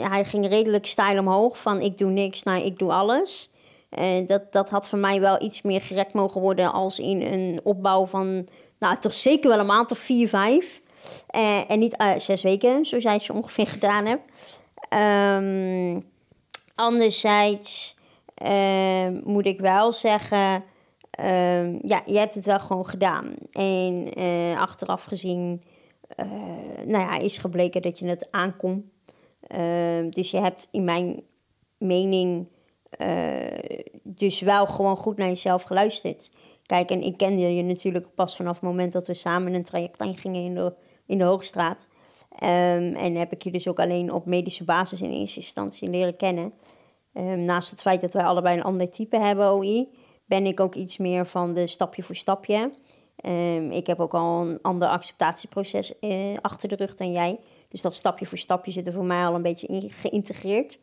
hij 0.00 0.24
ging 0.24 0.48
redelijk 0.48 0.86
stijl 0.86 1.18
omhoog 1.18 1.58
van 1.58 1.80
ik 1.80 1.98
doe 1.98 2.10
niks 2.10 2.42
naar 2.42 2.64
ik 2.64 2.78
doe 2.78 2.92
alles. 2.92 3.50
Dat, 4.26 4.52
dat 4.52 4.70
had 4.70 4.88
voor 4.88 4.98
mij 4.98 5.20
wel 5.20 5.42
iets 5.42 5.62
meer 5.62 5.80
gerekt 5.80 6.12
mogen 6.12 6.40
worden 6.40 6.72
als 6.72 6.98
in 6.98 7.22
een 7.22 7.60
opbouw 7.62 8.06
van, 8.06 8.48
nou 8.78 8.96
toch 8.98 9.14
zeker 9.14 9.50
wel 9.50 9.58
een 9.58 9.66
maand 9.66 9.90
of 9.90 9.98
vier, 9.98 10.28
vijf. 10.28 10.80
Uh, 11.36 11.70
en 11.70 11.78
niet 11.78 12.00
uh, 12.00 12.16
zes 12.16 12.42
weken, 12.42 12.86
zoals 12.86 13.04
jij 13.04 13.12
het 13.14 13.30
ongeveer 13.30 13.66
gedaan 13.66 14.06
hebt. 14.06 14.32
Um, 15.36 16.04
anderzijds 16.74 17.96
uh, 18.48 19.08
moet 19.24 19.46
ik 19.46 19.60
wel 19.60 19.92
zeggen, 19.92 20.64
um, 21.20 21.78
ja, 21.82 22.02
je 22.04 22.18
hebt 22.18 22.34
het 22.34 22.44
wel 22.44 22.60
gewoon 22.60 22.86
gedaan. 22.86 23.34
En 23.52 24.12
eh, 24.12 24.60
achteraf 24.60 25.04
gezien, 25.04 25.62
nou 26.84 26.98
ja, 26.98 27.18
is 27.18 27.38
gebleken 27.38 27.82
dat 27.82 27.98
je 27.98 28.06
het 28.06 28.28
aankomt. 28.30 28.84
Ehm, 29.40 30.10
dus 30.10 30.30
je 30.30 30.40
hebt 30.40 30.68
in 30.70 30.84
mijn 30.84 31.22
mening 31.78 32.48
dus 34.02 34.40
wel 34.40 34.66
gewoon 34.66 34.96
goed 34.96 35.16
naar 35.16 35.28
jezelf 35.28 35.62
geluisterd. 35.62 36.30
Kijk, 36.66 36.90
en 36.90 37.02
ik 37.02 37.16
kende 37.16 37.54
je 37.54 37.62
natuurlijk 37.62 38.14
pas 38.14 38.36
vanaf 38.36 38.54
het 38.54 38.62
moment 38.62 38.92
dat 38.92 39.06
we 39.06 39.14
samen 39.14 39.54
een 39.54 39.62
traject 39.62 40.02
gingen 40.20 40.42
in 40.42 40.54
de 40.54 40.74
in 41.06 41.18
de 41.18 41.24
Hoogstraat. 41.24 41.88
Um, 42.42 42.94
en 42.94 43.14
heb 43.14 43.32
ik 43.32 43.42
je 43.42 43.50
dus 43.50 43.68
ook 43.68 43.80
alleen 43.80 44.12
op 44.12 44.26
medische 44.26 44.64
basis 44.64 45.00
in 45.00 45.10
eerste 45.10 45.40
instantie 45.40 45.90
leren 45.90 46.16
kennen. 46.16 46.52
Um, 47.14 47.42
naast 47.42 47.70
het 47.70 47.80
feit 47.80 48.00
dat 48.00 48.12
wij 48.12 48.24
allebei 48.24 48.56
een 48.56 48.64
ander 48.64 48.90
type 48.90 49.18
hebben, 49.18 49.52
OI, 49.52 49.88
ben 50.24 50.46
ik 50.46 50.60
ook 50.60 50.74
iets 50.74 50.96
meer 50.96 51.26
van 51.26 51.54
de 51.54 51.66
stapje 51.66 52.02
voor 52.02 52.16
stapje. 52.16 52.72
Um, 53.26 53.70
ik 53.70 53.86
heb 53.86 54.00
ook 54.00 54.14
al 54.14 54.40
een 54.40 54.58
ander 54.62 54.88
acceptatieproces 54.88 55.92
uh, 56.00 56.36
achter 56.40 56.68
de 56.68 56.76
rug 56.76 56.94
dan 56.94 57.12
jij. 57.12 57.38
Dus 57.68 57.80
dat 57.80 57.94
stapje 57.94 58.26
voor 58.26 58.38
stapje 58.38 58.72
zit 58.72 58.86
er 58.86 58.92
voor 58.92 59.04
mij 59.04 59.26
al 59.26 59.34
een 59.34 59.42
beetje 59.42 59.66
in, 59.66 59.90
geïntegreerd. 59.90 60.78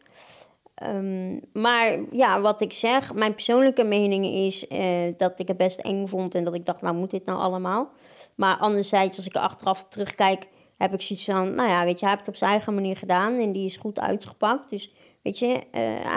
Um, 0.88 1.40
maar 1.54 2.00
ja, 2.12 2.42
wat 2.42 2.62
ik 2.62 2.74
zeg, 2.74 3.14
mijn 3.14 3.34
persoonlijke 3.34 3.84
mening 3.84 4.26
is 4.26 4.66
uh, 4.70 4.80
dat 5.18 5.40
ik 5.40 5.48
het 5.48 5.58
best 5.58 5.80
eng 5.80 6.08
vond 6.08 6.36
en 6.36 6.44
dat 6.44 6.56
ik 6.56 6.66
dacht, 6.66 6.82
nou 6.82 6.96
moet 6.96 7.12
dit 7.12 7.26
nou 7.26 7.40
allemaal? 7.40 7.92
Maar 8.36 8.58
anderzijds, 8.58 9.18
als 9.18 9.26
ik 9.26 9.36
er 9.36 9.42
achteraf 9.42 9.86
terugkijk, 9.90 10.48
heb 10.78 10.94
ik 10.94 11.02
zoiets 11.02 11.26
van, 11.26 11.56
nou 11.56 11.70
ja, 11.70 11.84
weet 11.84 12.00
je, 12.00 12.06
hij 12.06 12.14
heeft 12.14 12.26
het 12.26 12.36
op 12.36 12.36
zijn 12.36 12.52
eigen 12.52 12.74
manier 12.74 12.98
gedaan 12.98 13.40
en 13.40 13.52
die 13.52 13.66
is 13.66 13.78
goed 13.78 14.00
uitgepakt. 14.00 14.70
Dus 14.70 14.92
weet 15.22 15.40
je, 15.40 15.48
uh, 15.48 15.62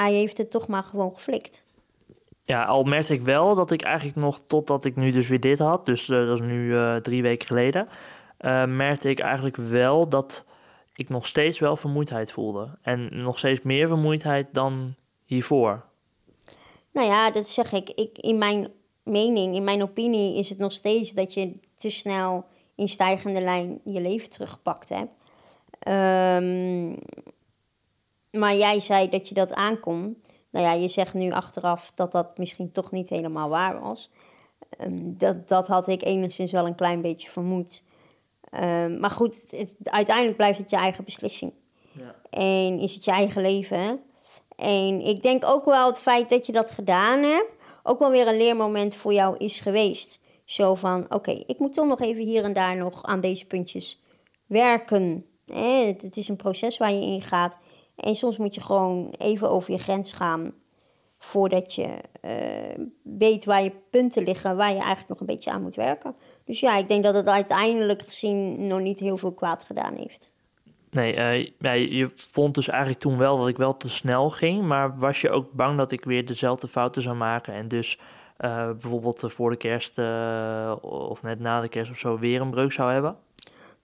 hij 0.01 0.13
heeft 0.13 0.39
het 0.39 0.51
toch 0.51 0.67
maar 0.67 0.83
gewoon 0.83 1.15
geflikt. 1.15 1.65
Ja, 2.43 2.65
al 2.65 2.85
merkte 2.85 3.13
ik 3.13 3.23
wel 3.23 3.55
dat 3.55 3.71
ik 3.71 3.83
eigenlijk 3.83 4.17
nog, 4.17 4.41
totdat 4.47 4.85
ik 4.85 4.97
nu 4.97 5.11
dus 5.11 5.29
weer 5.29 5.41
dit 5.41 5.59
had, 5.59 5.87
dus 5.87 6.09
uh, 6.09 6.27
dat 6.27 6.41
is 6.41 6.47
nu 6.47 6.75
drie 7.03 7.23
weken 7.23 7.47
geleden, 7.47 7.89
merkte 8.77 9.09
ik 9.09 9.19
eigenlijk 9.19 9.57
wel 9.57 10.09
dat 10.09 10.45
ik 10.97 11.09
nog 11.09 11.27
steeds 11.27 11.59
wel 11.59 11.77
vermoeidheid 11.77 12.33
voelde. 12.33 12.79
En 12.83 13.23
nog 13.23 13.39
steeds 13.39 13.63
meer 13.63 13.89
vermoeidheid 13.89 14.47
dan 14.53 14.95
hiervoor. 15.25 15.85
Nou 16.93 17.07
ja, 17.07 17.31
dat 17.31 17.49
zeg 17.49 17.73
ik. 17.73 17.91
ik 17.91 18.19
in 18.19 18.39
mijn 18.39 18.69
mening, 19.03 19.55
in 19.55 19.65
mijn 19.65 19.83
opinie, 19.83 20.39
is 20.39 20.49
het 20.49 20.59
nog 20.59 20.73
steeds 20.73 21.13
dat 21.13 21.35
je 21.35 21.59
te 21.77 21.91
snel 21.91 22.45
in 22.75 22.89
stijgende 22.89 23.43
lijn 23.43 23.81
je 23.85 24.01
leven 24.01 24.31
teruggepakt 24.31 24.89
hebt. 24.89 25.13
Um, 25.89 26.99
maar 28.31 28.55
jij 28.55 28.81
zei 28.81 29.09
dat 29.09 29.29
je 29.29 29.35
dat 29.35 29.55
aankon. 29.55 30.23
Nou 30.51 30.67
ja, 30.67 30.73
je 30.73 30.89
zegt 30.89 31.15
nu 31.15 31.31
achteraf 31.31 31.93
dat 31.95 32.13
dat 32.13 32.39
misschien 32.39 32.73
toch 32.73 32.91
niet 32.91 33.09
helemaal 33.09 33.49
waar 33.49 33.81
was. 33.81 34.11
Um, 34.81 35.19
dat, 35.19 35.49
dat 35.49 35.67
had 35.67 35.89
ik 35.89 36.05
enigszins 36.05 36.53
wel 36.53 36.67
een 36.67 36.75
klein 36.75 37.01
beetje 37.01 37.29
vermoed. 37.29 37.83
Um, 38.51 39.01
maar 39.01 39.11
goed, 39.11 39.35
het, 39.51 39.71
uiteindelijk 39.83 40.37
blijft 40.37 40.59
het 40.59 40.71
je 40.71 40.77
eigen 40.77 41.05
beslissing. 41.05 41.53
Ja. 41.93 42.15
En 42.31 42.79
is 42.79 42.95
het 42.95 43.05
je 43.05 43.11
eigen 43.11 43.43
leven. 43.43 44.01
En 44.57 45.01
ik 45.01 45.23
denk 45.23 45.45
ook 45.45 45.65
wel 45.65 45.87
het 45.87 46.01
feit 46.01 46.29
dat 46.29 46.47
je 46.47 46.53
dat 46.53 46.71
gedaan 46.71 47.23
hebt, 47.23 47.51
ook 47.83 47.99
wel 47.99 48.11
weer 48.11 48.29
een 48.29 48.37
leermoment 48.37 48.95
voor 48.95 49.13
jou 49.13 49.37
is 49.37 49.61
geweest. 49.61 50.21
Zo 50.45 50.75
van, 50.75 51.07
oké, 51.09 51.31
ik 51.31 51.59
moet 51.59 51.75
toch 51.75 51.87
nog 51.87 52.01
even 52.01 52.23
hier 52.23 52.45
en 52.45 52.53
daar 52.53 52.77
nog 52.77 53.03
aan 53.03 53.21
deze 53.21 53.47
puntjes 53.47 54.03
werken. 54.47 55.27
Eh, 55.47 55.87
het, 55.87 56.03
het, 56.03 56.17
is 56.17 56.29
een 56.29 56.37
proces 56.37 56.79
waar 56.79 56.93
je 56.93 57.07
in 57.07 57.23
gaat. 57.23 57.59
En 57.97 58.17
soms 58.17 58.37
moet 58.37 58.55
je 58.55 58.61
gewoon 58.61 59.15
even 59.19 59.51
over 59.51 59.73
je 59.73 59.79
grens 59.79 60.13
gaan. 60.13 60.55
Voordat 61.19 61.75
je 61.75 61.99
uh, 62.23 62.87
weet 63.03 63.45
waar 63.45 63.63
je 63.63 63.73
punten 63.91 64.25
liggen, 64.25 64.57
waar 64.57 64.71
je 64.71 64.79
eigenlijk 64.79 65.09
nog 65.09 65.21
een 65.21 65.27
beetje 65.27 65.51
aan 65.51 65.63
moet 65.63 65.75
werken. 65.75 66.15
Dus 66.45 66.61
ja, 66.61 66.77
ik 66.77 66.89
denk 66.89 67.05
dat 67.05 67.15
het 67.15 67.29
uiteindelijk 67.29 68.03
gezien 68.03 68.67
nog 68.67 68.81
niet 68.81 69.01
heel 69.01 69.17
veel 69.17 69.33
kwaad 69.33 69.65
gedaan 69.65 69.95
heeft. 69.95 70.31
Nee, 70.91 71.17
uh, 71.17 71.49
ja, 71.59 71.73
je 71.73 72.11
vond 72.15 72.55
dus 72.55 72.69
eigenlijk 72.69 73.01
toen 73.01 73.19
wel 73.19 73.39
dat 73.39 73.49
ik 73.49 73.57
wel 73.57 73.77
te 73.77 73.89
snel 73.89 74.31
ging. 74.31 74.63
Maar 74.63 74.99
was 74.99 75.21
je 75.21 75.31
ook 75.31 75.53
bang 75.53 75.79
dat 75.79 75.93
ik 75.93 76.05
weer 76.05 76.27
dezelfde 76.27 76.69
fouten 76.69 77.03
zou 77.03 77.17
maken 77.17 77.55
en 77.55 77.69
dus 77.69 77.99
eh, 78.37 78.71
bijvoorbeeld 78.81 79.23
eh, 79.23 79.31
voor 79.31 79.51
de 79.51 79.57
kerst 79.57 79.99
eh, 79.99 80.73
of 80.81 81.23
net 81.23 81.41
na 81.41 81.61
de 81.61 81.69
kerst 81.69 81.91
of 81.91 81.99
zo 81.99 82.19
weer 82.19 82.41
een 82.41 82.51
breuk 82.51 82.73
zou 82.73 82.93
hebben? 82.93 83.17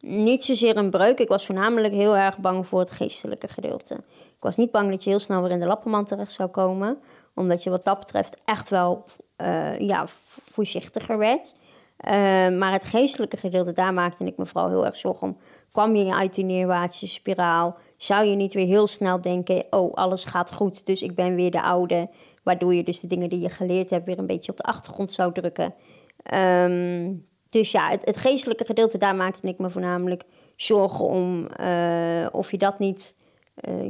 Niet 0.00 0.44
zozeer 0.44 0.76
een 0.76 0.90
breuk. 0.90 1.18
Ik 1.18 1.28
was 1.28 1.46
voornamelijk 1.46 1.94
heel 1.94 2.16
erg 2.16 2.38
bang 2.38 2.66
voor 2.66 2.80
het 2.80 2.90
geestelijke 2.90 3.48
gedeelte. 3.48 3.94
Ik 4.18 4.40
was 4.40 4.56
niet 4.56 4.70
bang 4.70 4.90
dat 4.90 5.04
je 5.04 5.10
heel 5.10 5.18
snel 5.18 5.42
weer 5.42 5.50
in 5.50 5.60
de 5.60 5.66
lappenmand 5.66 6.08
terecht 6.08 6.32
zou 6.32 6.48
komen. 6.48 6.98
Omdat 7.34 7.62
je 7.62 7.70
wat 7.70 7.84
dat 7.84 7.98
betreft 7.98 8.36
echt 8.44 8.68
wel 8.68 9.04
eh, 9.36 9.78
ja, 9.78 10.04
voorzichtiger 10.50 11.18
werd. 11.18 11.54
Eh, 11.96 12.12
maar 12.48 12.72
het 12.72 12.84
geestelijke 12.84 13.36
gedeelte, 13.36 13.72
daar 13.72 13.94
maakte 13.94 14.24
ik 14.24 14.36
me 14.36 14.46
vooral 14.46 14.68
heel 14.68 14.84
erg 14.84 14.96
zorgen 14.96 15.26
om. 15.26 15.36
Kwam 15.72 15.94
je 15.94 16.14
uit 16.14 16.34
die 16.34 16.44
neerwaartse 16.44 17.08
spiraal? 17.08 17.76
Zou 17.96 18.24
je 18.24 18.36
niet 18.36 18.54
weer 18.54 18.66
heel 18.66 18.86
snel 18.86 19.20
denken, 19.20 19.64
oh, 19.70 19.94
alles 19.94 20.24
gaat 20.24 20.54
goed, 20.54 20.86
dus 20.86 21.02
ik 21.02 21.14
ben 21.14 21.34
weer 21.34 21.50
de 21.50 21.62
oude. 21.62 22.10
Waardoor 22.42 22.74
je 22.74 22.82
dus 22.82 23.00
de 23.00 23.06
dingen 23.06 23.28
die 23.28 23.40
je 23.40 23.48
geleerd 23.48 23.90
hebt 23.90 24.06
weer 24.06 24.18
een 24.18 24.26
beetje 24.26 24.50
op 24.50 24.56
de 24.56 24.62
achtergrond 24.62 25.12
zou 25.12 25.32
drukken. 25.32 25.74
Ehm, 26.22 27.12
dus 27.48 27.70
ja, 27.70 27.88
het, 27.88 28.16
geestelijke 28.16 28.64
gedeelte, 28.64 28.98
daar 28.98 29.16
maakte 29.16 29.46
ik 29.46 29.58
me 29.58 29.70
voornamelijk 29.70 30.22
zorgen 30.56 31.04
om. 31.04 31.46
eh, 31.46 32.26
of 32.32 32.50
je 32.50 32.58
dat 32.58 32.78
niet 32.78 33.14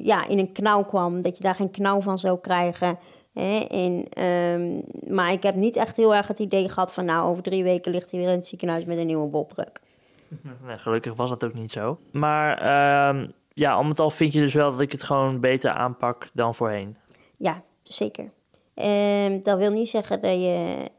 ja, 0.02 0.28
in 0.28 0.38
een 0.38 0.52
knauw 0.52 0.84
kwam, 0.84 1.20
dat 1.20 1.36
je 1.36 1.42
daar 1.42 1.54
geen 1.54 1.70
knauw 1.70 2.00
van 2.00 2.18
zou 2.18 2.40
krijgen. 2.40 2.98
Hè? 3.32 3.58
En, 3.58 4.08
ehm, 4.08 4.80
maar 5.14 5.32
ik 5.32 5.42
heb 5.42 5.54
niet 5.54 5.76
echt 5.76 5.96
heel 5.96 6.14
erg 6.14 6.28
het 6.28 6.38
idee 6.38 6.68
gehad 6.68 6.92
van, 6.92 7.04
nou, 7.04 7.28
over 7.28 7.42
drie 7.42 7.64
weken 7.64 7.92
ligt 7.92 8.10
hij 8.10 8.20
weer 8.20 8.28
in 8.28 8.36
het 8.36 8.46
ziekenhuis 8.46 8.84
met 8.84 8.98
een 8.98 9.06
nieuwe 9.06 9.28
botbruk. 9.28 9.80
Nee, 10.66 10.78
gelukkig 10.78 11.14
was 11.14 11.30
dat 11.30 11.44
ook 11.44 11.54
niet 11.54 11.72
zo. 11.72 11.98
Maar 12.12 12.58
ehm, 12.58 13.28
ja, 13.52 13.72
al 13.72 13.84
met 13.84 14.00
al 14.00 14.10
vind 14.10 14.32
je 14.32 14.40
dus 14.40 14.54
wel 14.54 14.70
dat 14.70 14.80
ik 14.80 14.92
het 14.92 15.02
gewoon 15.02 15.40
beter 15.40 15.70
aanpak 15.70 16.28
dan 16.34 16.54
voorheen. 16.54 16.96
Ja, 17.36 17.62
zeker. 17.82 18.30
Ehm, 18.74 19.42
dat 19.42 19.58
wil 19.58 19.70
niet 19.70 19.88
zeggen 19.88 20.20
dat 20.20 20.32
je 20.34 20.90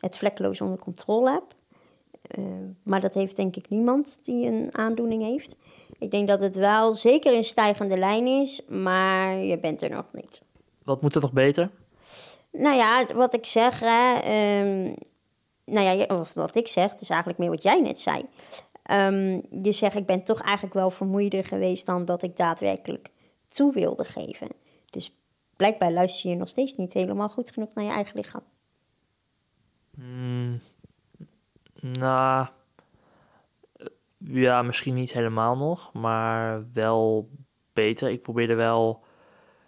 het 0.00 0.18
vlekkeloos 0.18 0.60
onder 0.60 0.78
controle 0.78 1.30
hebt. 1.30 1.54
Ehm, 2.30 2.68
maar 2.82 3.00
dat 3.00 3.14
heeft 3.14 3.36
denk 3.36 3.56
ik 3.56 3.68
niemand 3.68 4.18
die 4.22 4.46
een 4.46 4.68
aandoening 4.72 5.22
heeft. 5.22 5.56
Ik 5.98 6.10
denk 6.10 6.28
dat 6.28 6.40
het 6.40 6.54
wel 6.54 6.94
zeker 6.94 7.32
in 7.32 7.44
stijgende 7.44 7.98
lijn 7.98 8.26
is, 8.26 8.60
maar 8.68 9.38
je 9.38 9.58
bent 9.58 9.82
er 9.82 9.90
nog 9.90 10.06
niet. 10.12 10.42
Wat 10.84 11.02
moet 11.02 11.14
er 11.14 11.20
nog 11.20 11.32
beter? 11.32 11.70
Nou 12.52 12.76
ja, 12.76 13.06
wat 13.14 13.34
ik 13.34 13.46
zeg, 13.46 13.80
hè, 13.80 14.18
ehm, 14.20 14.94
nou 15.64 15.96
ja, 15.96 16.04
of 16.20 16.34
wat 16.34 16.54
ik 16.54 16.68
zeg, 16.68 16.90
het 16.90 17.00
is 17.00 17.10
eigenlijk 17.10 17.40
meer 17.40 17.50
wat 17.50 17.62
jij 17.62 17.80
net 17.80 18.00
zei. 18.00 18.22
Ehm, 18.82 19.40
je 19.62 19.72
zegt, 19.72 19.96
ik 19.96 20.06
ben 20.06 20.22
toch 20.22 20.40
eigenlijk 20.40 20.74
wel 20.74 20.90
vermoeider 20.90 21.44
geweest 21.44 21.86
dan 21.86 22.04
dat 22.04 22.22
ik 22.22 22.36
daadwerkelijk 22.36 23.10
toe 23.48 23.72
wilde 23.72 24.04
geven. 24.04 24.48
Dus 24.90 25.14
blijkbaar 25.56 25.92
luister 25.92 26.30
je 26.30 26.36
nog 26.36 26.48
steeds 26.48 26.76
niet 26.76 26.92
helemaal 26.92 27.28
goed 27.28 27.50
genoeg 27.50 27.74
naar 27.74 27.84
je 27.84 27.90
eigen 27.90 28.16
lichaam. 28.16 28.42
Hmm, 29.94 30.60
nou, 31.80 32.46
ja, 34.18 34.62
misschien 34.62 34.94
niet 34.94 35.12
helemaal 35.12 35.56
nog, 35.56 35.92
maar 35.92 36.64
wel 36.72 37.30
beter. 37.72 38.10
Ik 38.10 38.22
probeerde 38.22 38.54
wel 38.54 39.04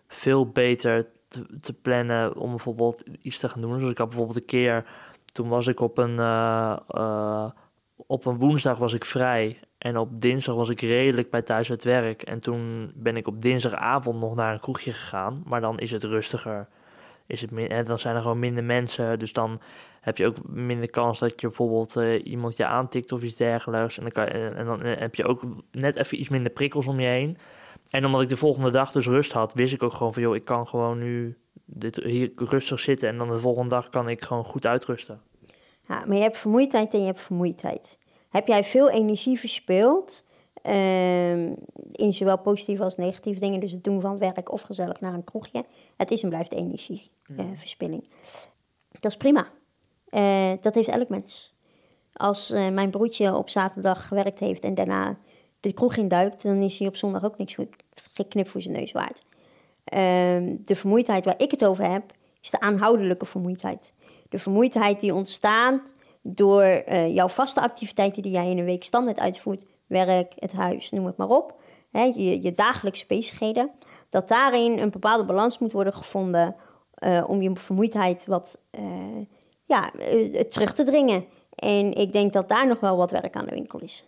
veel 0.08 0.48
beter 0.48 1.10
te, 1.60 1.72
plannen 1.72 2.36
om 2.36 2.50
bijvoorbeeld 2.50 3.02
iets 3.22 3.38
te 3.38 3.48
gaan 3.48 3.60
doen. 3.60 3.78
Dus 3.78 3.90
ik 3.90 3.98
had 3.98 4.08
bijvoorbeeld 4.08 4.38
een 4.38 4.44
keer, 4.44 4.84
toen 5.32 5.48
was 5.48 5.66
ik 5.66 5.80
op 5.80 5.98
een, 5.98 6.18
eh, 6.18 6.76
eh, 6.86 7.50
op 7.96 8.24
een 8.24 8.38
woensdag 8.38 8.78
was 8.78 8.92
ik 8.92 9.04
vrij 9.04 9.60
en 9.78 9.96
op 9.96 10.20
dinsdag 10.20 10.54
was 10.54 10.68
ik 10.68 10.80
redelijk 10.80 11.30
bij 11.30 11.42
thuis 11.42 11.70
uit 11.70 11.84
werk. 11.84 12.22
En 12.22 12.40
toen 12.40 12.92
ben 12.94 13.16
ik 13.16 13.26
op 13.26 13.42
dinsdagavond 13.42 14.20
nog 14.20 14.34
naar 14.34 14.52
een 14.52 14.60
kroegje 14.60 14.92
gegaan, 14.92 15.42
maar 15.44 15.60
dan 15.60 15.78
is 15.78 15.90
het 15.90 16.04
rustiger. 16.04 16.68
Is 17.26 17.40
het 17.40 17.52
en 17.52 17.84
dan 17.84 17.98
zijn 17.98 18.14
er 18.14 18.22
gewoon 18.22 18.38
minder 18.38 18.64
mensen, 18.64 19.18
dus 19.18 19.32
dan 19.32 19.60
heb 20.02 20.16
je 20.16 20.26
ook 20.26 20.36
minder 20.48 20.90
kans 20.90 21.18
dat 21.18 21.40
je 21.40 21.46
bijvoorbeeld 21.46 21.96
eh, 21.96 22.24
iemand 22.26 22.56
je 22.56 22.66
aantikt 22.66 23.12
of 23.12 23.22
iets 23.22 23.36
dergelijks. 23.36 23.96
En 23.98 24.02
dan, 24.02 24.12
kan, 24.12 24.24
je- 24.24 24.30
en, 24.30 24.56
en 24.56 24.66
dan 24.66 24.80
heb 24.80 25.14
je 25.14 25.24
ook 25.24 25.42
net 25.70 25.96
even 25.96 26.20
iets 26.20 26.28
minder 26.28 26.52
prikkels 26.52 26.86
om 26.86 27.00
je 27.00 27.06
heen. 27.06 27.36
En 27.88 28.04
omdat 28.06 28.22
ik 28.22 28.28
de 28.28 28.36
volgende 28.36 28.70
dag 28.70 28.92
dus 28.92 29.06
rust 29.06 29.32
had, 29.32 29.54
wist 29.54 29.72
ik 29.72 29.82
ook 29.82 29.92
gewoon 29.92 30.12
van... 30.12 30.22
joh, 30.22 30.34
ik 30.34 30.44
kan 30.44 30.68
gewoon 30.68 30.98
nu 30.98 31.36
dit, 31.64 31.96
hier 31.96 32.32
rustig 32.36 32.80
zitten... 32.80 33.08
en 33.08 33.18
dan 33.18 33.28
de 33.30 33.38
volgende 33.40 33.68
dag 33.68 33.88
kan 33.88 34.08
ik 34.08 34.24
gewoon 34.24 34.44
goed 34.44 34.66
uitrusten. 34.66 35.20
Ja, 35.88 36.04
maar 36.06 36.16
je 36.16 36.22
hebt 36.22 36.38
vermoeidheid 36.38 36.92
en 36.92 37.00
je 37.00 37.06
hebt 37.06 37.20
vermoeidheid. 37.20 37.98
Heb 38.28 38.46
jij 38.46 38.64
veel 38.64 38.90
energie 38.90 39.38
verspeeld 39.38 40.24
ehm, 40.62 41.52
in 41.92 42.14
zowel 42.14 42.38
positieve 42.38 42.84
als 42.84 42.96
negatieve 42.96 43.40
dingen, 43.40 43.60
dus 43.60 43.72
het 43.72 43.84
doen 43.84 44.00
van 44.00 44.18
werk 44.18 44.52
of 44.52 44.62
gezellig 44.62 45.00
naar 45.00 45.14
een 45.14 45.24
kroegje? 45.24 45.64
Het 45.96 46.10
is 46.10 46.22
en 46.22 46.28
blijft 46.28 46.52
energieverspilling. 46.52 48.08
dat 48.90 49.10
is 49.10 49.16
prima. 49.16 49.46
Eh, 50.12 50.52
dat 50.60 50.74
heeft 50.74 50.88
elk 50.88 51.08
mens. 51.08 51.54
Als 52.12 52.50
eh, 52.50 52.68
mijn 52.68 52.90
broertje 52.90 53.36
op 53.36 53.48
zaterdag 53.48 54.08
gewerkt 54.08 54.38
heeft 54.38 54.64
en 54.64 54.74
daarna 54.74 55.18
de 55.60 55.72
kroeg 55.72 55.96
induikt, 55.96 56.42
dan 56.42 56.62
is 56.62 56.78
hij 56.78 56.88
op 56.88 56.96
zondag 56.96 57.24
ook 57.24 57.38
niks 57.38 57.54
voor, 57.54 57.68
geen 58.14 58.28
knip 58.28 58.48
voor 58.48 58.60
zijn 58.60 58.74
neus 58.74 58.92
waard. 58.92 59.24
Ehm, 59.84 60.56
de 60.64 60.74
vermoeidheid 60.74 61.24
waar 61.24 61.34
ik 61.36 61.50
het 61.50 61.64
over 61.64 61.90
heb, 61.90 62.12
is 62.40 62.50
de 62.50 62.60
aanhoudelijke 62.60 63.26
vermoeidheid. 63.26 63.92
De 64.28 64.38
vermoeidheid 64.38 65.00
die 65.00 65.14
ontstaat 65.14 65.94
door 66.22 66.62
eh, 66.62 67.14
jouw 67.14 67.28
vaste 67.28 67.60
activiteiten 67.60 68.22
die 68.22 68.32
jij 68.32 68.50
in 68.50 68.58
een 68.58 68.64
week 68.64 68.84
standaard 68.84 69.20
uitvoert, 69.20 69.64
werk, 69.86 70.32
het 70.36 70.52
huis, 70.52 70.90
noem 70.90 71.06
het 71.06 71.16
maar 71.16 71.28
op, 71.28 71.60
je, 71.92 72.42
je 72.42 72.54
dagelijkse 72.54 73.04
bezigheden, 73.08 73.70
dat 74.08 74.28
daarin 74.28 74.78
een 74.78 74.90
bepaalde 74.90 75.24
balans 75.24 75.58
moet 75.58 75.72
worden 75.72 75.94
gevonden 75.94 76.56
om 77.26 77.42
je 77.42 77.56
vermoeidheid 77.56 78.26
wat 78.26 78.60
ja, 79.72 79.92
eh, 79.94 80.40
terug 80.40 80.72
te 80.72 80.82
dringen. 80.82 81.24
En 81.54 81.92
ik 81.92 82.12
denk 82.12 82.32
dat 82.32 82.48
daar 82.48 82.66
nog 82.66 82.80
wel 82.80 82.96
wat 82.96 83.10
werk 83.10 83.36
aan 83.36 83.44
de 83.44 83.54
winkel 83.54 83.78
is. 83.78 84.04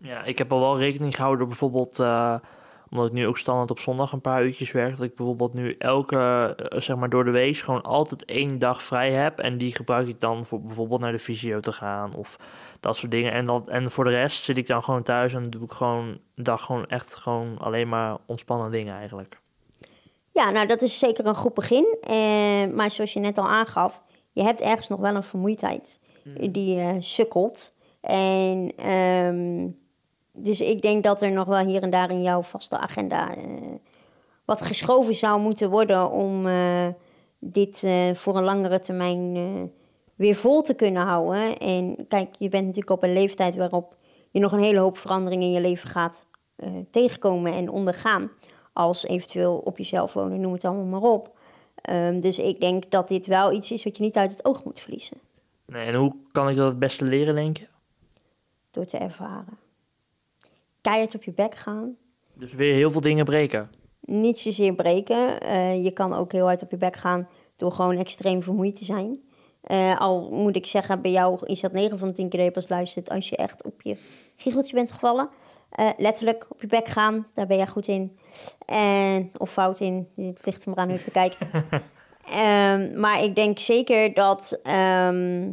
Ja, 0.00 0.24
ik 0.24 0.38
heb 0.38 0.52
al 0.52 0.60
wel 0.60 0.78
rekening 0.78 1.14
gehouden 1.14 1.38
door 1.38 1.48
bijvoorbeeld... 1.48 1.98
eh, 1.98 2.34
omdat 2.90 3.06
ik 3.06 3.12
nu 3.12 3.26
ook 3.26 3.38
standaard 3.38 3.70
op 3.70 3.78
zondag 3.78 4.12
een 4.12 4.20
paar 4.20 4.44
uurtjes 4.44 4.72
werk... 4.72 4.96
dat 4.96 5.06
ik 5.06 5.14
bijvoorbeeld 5.16 5.54
nu 5.54 5.76
elke, 5.78 6.54
eh, 6.56 6.80
zeg 6.80 6.96
maar 6.96 7.08
door 7.08 7.24
de 7.24 7.30
week... 7.30 7.56
gewoon 7.56 7.82
altijd 7.82 8.24
één 8.24 8.58
dag 8.58 8.82
vrij 8.82 9.12
heb... 9.12 9.38
en 9.38 9.58
die 9.58 9.74
gebruik 9.74 10.08
ik 10.08 10.20
dan 10.20 10.46
voor 10.46 10.60
bijvoorbeeld 10.60 11.00
naar 11.00 11.12
de 11.12 11.18
fysio 11.18 11.60
te 11.60 11.72
gaan... 11.72 12.14
of 12.14 12.36
dat 12.80 12.96
soort 12.96 13.10
dingen. 13.10 13.32
En, 13.32 13.46
dat, 13.46 13.68
en 13.68 13.90
voor 13.90 14.04
de 14.04 14.10
rest 14.10 14.44
zit 14.44 14.56
ik 14.56 14.66
dan 14.66 14.82
gewoon 14.82 15.02
thuis... 15.02 15.34
en 15.34 15.50
doe 15.50 15.62
ik 15.62 15.72
gewoon 15.72 16.18
een 16.34 16.44
dag 16.44 16.62
gewoon 16.62 16.86
echt 16.86 17.14
gewoon 17.14 17.58
alleen 17.58 17.88
maar 17.88 18.16
ontspannen 18.26 18.70
dingen 18.70 18.94
eigenlijk. 18.94 19.40
Ja, 20.32 20.50
nou 20.50 20.66
dat 20.66 20.82
is 20.82 20.98
zeker 20.98 21.26
een 21.26 21.34
goed 21.34 21.54
begin. 21.54 21.96
Eh, 22.00 22.66
maar 22.74 22.90
zoals 22.90 23.12
je 23.12 23.20
net 23.20 23.38
al 23.38 23.48
aangaf, 23.48 24.02
je 24.38 24.44
hebt 24.44 24.60
ergens 24.60 24.88
nog 24.88 25.00
wel 25.00 25.14
een 25.14 25.22
vermoeidheid 25.22 25.98
die 26.50 26.80
eh, 26.80 26.94
sukkelt. 26.98 27.72
En 28.00 28.72
ehm, 28.76 29.68
dus 30.32 30.60
ik 30.60 30.82
denk 30.82 31.04
dat 31.04 31.22
er 31.22 31.30
nog 31.30 31.46
wel 31.46 31.66
hier 31.66 31.82
en 31.82 31.90
daar 31.90 32.10
in 32.10 32.22
jouw 32.22 32.42
vaste 32.42 32.78
agenda 32.78 33.36
eh, 33.36 33.44
wat 34.44 34.62
geschoven 34.62 35.14
zou 35.14 35.40
moeten 35.40 35.70
worden 35.70 36.10
om 36.10 36.46
eh, 36.46 36.86
dit 37.38 37.86
voor 38.14 38.36
een 38.36 38.44
langere 38.44 38.78
termijn 38.78 39.36
weer 40.14 40.34
vol 40.34 40.62
te 40.62 40.74
kunnen 40.74 41.02
houden. 41.02 41.56
En 41.58 42.06
kijk, 42.08 42.34
je 42.38 42.48
bent 42.48 42.64
natuurlijk 42.64 42.90
op 42.90 43.02
een 43.02 43.12
leeftijd 43.12 43.56
waarop 43.56 43.96
je 44.30 44.40
nog 44.40 44.52
een 44.52 44.62
hele 44.62 44.80
hoop 44.80 44.98
veranderingen 44.98 45.46
in 45.46 45.52
je 45.52 45.60
leven 45.60 45.88
gaat 45.88 46.26
tegenkomen 46.90 47.52
en 47.52 47.70
ondergaan. 47.70 48.30
Als 48.72 49.04
eventueel 49.04 49.58
op 49.64 49.78
jezelf 49.78 50.12
wonen, 50.12 50.40
noem 50.40 50.52
het 50.52 50.64
allemaal 50.64 51.00
maar 51.00 51.10
op. 51.10 51.37
Ehm, 51.88 52.20
dus 52.20 52.38
ik 52.38 52.60
denk 52.60 52.90
dat 52.90 53.08
dit 53.08 53.26
wel 53.26 53.52
iets 53.52 53.70
is 53.72 53.84
wat 53.84 53.96
je 53.96 54.02
niet 54.02 54.16
uit 54.16 54.30
het 54.30 54.44
oog 54.44 54.64
moet 54.64 54.80
verliezen 54.80 55.16
Nee, 55.66 55.86
en 55.86 55.94
hoe 55.94 56.14
kan 56.32 56.48
ik 56.48 56.56
dat 56.56 56.68
het 56.68 56.78
beste 56.78 57.04
leren, 57.04 57.34
denk 57.34 57.56
je? 57.56 57.66
door 58.70 58.84
te 58.84 58.96
ervaren. 58.96 59.58
Keihard 60.80 61.14
op 61.14 61.22
je 61.22 61.32
bek 61.32 61.54
gaan, 61.54 61.96
Dus 62.34 62.52
weer 62.52 62.74
heel 62.74 62.90
veel 62.90 63.00
dingen 63.00 63.24
breken. 63.24 63.70
niet 64.00 64.38
zozeer 64.38 64.74
breken. 64.74 65.40
Eh, 65.40 65.84
je 65.84 65.90
kan 65.90 66.12
ook 66.14 66.32
heel 66.32 66.44
hard 66.44 66.62
op 66.62 66.70
je 66.70 66.76
bek 66.76 66.96
gaan 66.96 67.28
door 67.56 67.72
gewoon 67.72 67.96
extreem 67.96 68.42
vermoeid 68.42 68.76
te 68.76 68.84
zijn. 68.84 69.20
Eh, 69.60 69.98
al 70.00 70.30
moet 70.30 70.56
ik 70.56 70.66
zeggen, 70.66 71.02
bij 71.02 71.10
jou 71.10 71.38
is 71.46 71.60
dat 71.60 71.72
9 71.72 71.98
van 71.98 72.08
de 72.08 72.14
10 72.14 72.28
keer 72.28 72.38
dat 72.38 72.48
je 72.48 72.60
pas 72.60 72.68
luistert 72.68 73.10
als 73.10 73.28
je 73.28 73.36
echt 73.36 73.64
op 73.64 73.82
je 73.82 73.96
giecheltje 74.36 74.74
bent 74.74 74.90
gevallen. 74.90 75.28
Eh, 75.70 75.88
letterlijk 75.96 76.46
op 76.48 76.60
je 76.60 76.66
bek 76.66 76.88
gaan, 76.88 77.26
daar 77.34 77.46
ben 77.46 77.56
jij 77.56 77.66
goed 77.66 77.86
in. 77.86 78.18
En, 78.66 79.30
of 79.36 79.50
fout 79.52 79.80
in, 79.80 80.08
het 80.16 80.46
ligt 80.46 80.64
er 80.64 80.70
maar 80.70 80.78
aan 80.78 80.90
hoe 80.90 80.98
je 80.98 81.04
het 81.04 81.12
bekijkt. 81.12 81.36
Ehm, 82.28 83.00
maar 83.00 83.22
ik 83.22 83.34
denk 83.34 83.58
zeker 83.58 84.14
dat 84.14 84.60
ehm, 84.62 85.52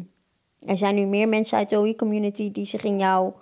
er 0.60 0.78
zijn 0.78 0.96
nu 0.96 1.06
meer 1.06 1.30
mensen 1.30 1.58
uit 1.58 1.70
de 1.70 1.78
OI-community 1.78 2.52
die 2.52 2.66
zich 2.66 2.84
in 2.84 3.00
jouw 3.00 3.36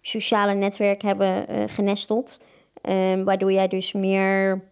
sociale 0.00 0.54
netwerk 0.54 1.02
hebben 1.02 1.48
eh, 1.48 1.62
genesteld. 1.66 2.40
Ehm, 2.82 3.24
waardoor 3.24 3.52
jij 3.52 3.68
dus 3.68 3.92
meer 3.92 4.62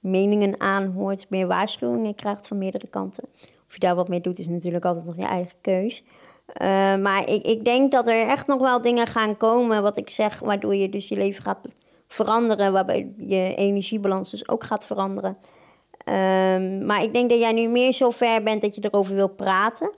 meningen 0.00 0.60
aanhoort, 0.60 1.26
meer 1.30 1.46
waarschuwingen 1.46 2.14
krijgt 2.14 2.46
van 2.46 2.58
meerdere 2.58 2.86
kanten. 2.86 3.24
Of 3.66 3.74
je 3.74 3.78
daar 3.78 3.94
wat 3.94 4.08
mee 4.08 4.20
doet, 4.20 4.38
is 4.38 4.48
natuurlijk 4.48 4.84
altijd 4.84 5.04
nog 5.04 5.16
je 5.16 5.26
eigen 5.26 5.58
keus. 5.60 6.04
Eh, 6.52 6.96
maar 6.96 7.28
ik, 7.28 7.46
ik 7.46 7.64
denk 7.64 7.92
dat 7.92 8.08
er 8.08 8.26
echt 8.26 8.46
nog 8.46 8.60
wel 8.60 8.82
dingen 8.82 9.06
gaan 9.06 9.36
komen, 9.36 9.82
wat 9.82 9.96
ik 9.96 10.10
zeg, 10.10 10.38
waardoor 10.38 10.74
je 10.74 10.88
dus 10.88 11.08
je 11.08 11.16
leven 11.16 11.42
gaat 11.42 11.58
veranderen, 12.06 12.72
waarbij 12.72 13.12
je 13.16 13.54
energiebalans 13.54 14.30
dus 14.30 14.48
ook 14.48 14.64
gaat 14.64 14.84
veranderen. 14.84 15.38
Ehm, 16.04 16.86
maar 16.86 17.02
ik 17.02 17.14
denk 17.14 17.30
dat 17.30 17.38
jij 17.38 17.52
nu 17.52 17.68
meer 17.68 17.92
zo 17.92 18.10
ver 18.10 18.42
bent 18.42 18.62
dat 18.62 18.74
je 18.74 18.84
erover 18.84 19.14
wil 19.14 19.28
praten. 19.28 19.92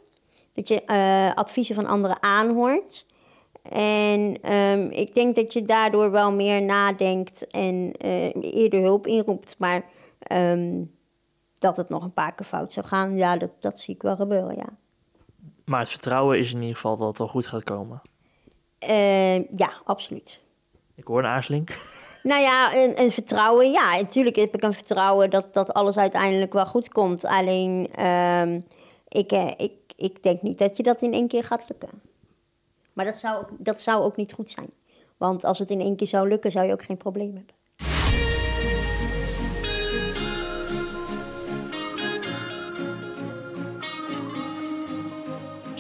Dat 0.53 0.69
je 0.69 0.85
eh, 0.85 1.35
adviezen 1.35 1.75
van 1.75 1.87
anderen 1.87 2.23
aanhoort. 2.23 3.07
En 3.63 4.41
ehm, 4.43 4.89
ik 4.91 5.15
denk 5.15 5.35
dat 5.35 5.53
je 5.53 5.63
daardoor 5.63 6.11
wel 6.11 6.33
meer 6.33 6.63
nadenkt 6.63 7.47
en 7.47 7.93
eh, 7.93 8.55
eerder 8.55 8.81
hulp 8.81 9.07
inroept. 9.07 9.55
Maar 9.59 9.85
ehm, 10.19 10.85
dat 11.59 11.77
het 11.77 11.89
nog 11.89 12.03
een 12.05 12.13
paar 12.13 12.35
keer 12.35 12.47
fout 12.47 12.73
zou 12.73 12.87
gaan, 12.87 13.17
ja, 13.17 13.37
dat, 13.37 13.51
dat 13.59 13.81
zie 13.81 13.95
ik 13.95 14.03
wel 14.03 14.17
gebeuren, 14.17 14.57
ja. 14.57 14.79
Maar 15.65 15.81
het 15.81 15.89
vertrouwen 15.89 16.39
is 16.39 16.53
in 16.53 16.61
ieder 16.61 16.75
geval 16.75 16.97
dat 16.97 17.09
het 17.09 17.19
wel 17.19 17.29
goed 17.29 17.47
gaat 17.47 17.65
komen. 17.65 18.03
Ehm, 18.79 19.43
ja, 19.55 19.73
absoluut. 19.85 20.41
Ik 20.95 21.07
hoor 21.07 21.19
een 21.19 21.25
aarzeling. 21.25 21.69
Nou 22.23 22.41
ja, 22.43 22.75
een, 22.75 23.01
een 23.01 23.11
vertrouwen. 23.11 23.71
Ja, 23.71 23.97
natuurlijk 24.01 24.37
heb 24.37 24.55
ik 24.55 24.63
een 24.63 24.73
vertrouwen 24.73 25.31
dat, 25.31 25.55
dat 25.55 25.73
alles 25.73 25.99
uiteindelijk 25.99 26.53
wel 26.53 26.67
goed 26.67 26.89
komt. 26.89 27.25
Alleen, 27.25 27.89
ehm, 27.93 28.61
ik, 29.09 29.33
eh, 29.33 29.51
ik, 29.57 29.73
ik 29.97 30.23
denk 30.23 30.43
niet 30.43 30.59
dat 30.59 30.77
je 30.77 30.83
dat 30.83 31.03
in 31.03 31.13
één 31.13 31.29
keer 31.29 31.45
gaat 31.45 31.65
lukken. 31.69 32.03
Maar 32.93 33.05
dat 33.05 33.19
zou, 33.19 33.45
dat 33.59 33.81
zou 33.81 34.03
ook 34.03 34.17
niet 34.17 34.33
goed 34.33 34.51
zijn. 34.51 34.71
Want 35.17 35.45
als 35.45 35.59
het 35.59 35.71
in 35.71 35.81
één 35.81 35.97
keer 35.97 36.07
zou 36.07 36.29
lukken, 36.29 36.51
zou 36.51 36.67
je 36.67 36.73
ook 36.73 36.83
geen 36.83 36.97
probleem 36.97 37.35
hebben. 37.35 37.55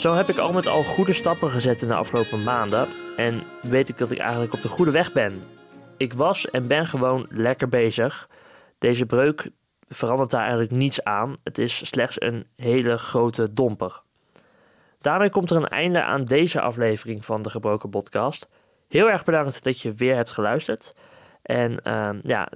Zo 0.00 0.14
heb 0.14 0.28
ik 0.28 0.38
al 0.38 0.52
met 0.52 0.66
al 0.66 0.82
goede 0.82 1.12
stappen 1.12 1.50
gezet 1.50 1.82
in 1.82 1.88
de 1.88 1.94
afgelopen 1.94 2.42
maanden 2.42 2.88
en 3.16 3.42
weet 3.62 3.88
ik 3.88 3.98
dat 3.98 4.10
ik 4.10 4.18
eigenlijk 4.18 4.52
op 4.52 4.62
de 4.62 4.68
goede 4.68 4.90
weg 4.90 5.12
ben. 5.12 5.42
Ik 5.96 6.12
was 6.12 6.50
en 6.50 6.66
ben 6.66 6.86
gewoon 6.86 7.26
lekker 7.30 7.68
bezig. 7.68 8.28
Deze 8.78 9.06
breuk 9.06 9.50
verandert 9.88 10.30
daar 10.30 10.40
eigenlijk 10.40 10.70
niets 10.70 11.04
aan. 11.04 11.36
Het 11.44 11.58
is 11.58 11.88
slechts 11.88 12.20
een 12.20 12.46
hele 12.56 12.98
grote 12.98 13.52
domper. 13.52 14.02
Daarmee 15.00 15.30
komt 15.30 15.50
er 15.50 15.56
een 15.56 15.68
einde 15.68 16.02
aan 16.02 16.24
deze 16.24 16.60
aflevering 16.60 17.24
van 17.24 17.42
de 17.42 17.50
Gebroken 17.50 17.90
Podcast. 17.90 18.48
Heel 18.88 19.10
erg 19.10 19.24
bedankt 19.24 19.64
dat 19.64 19.80
je 19.80 19.92
weer 19.92 20.16
hebt 20.16 20.30
geluisterd. 20.30 20.94
En 21.42 21.80
uh, 21.84 22.10
ja, 22.22 22.48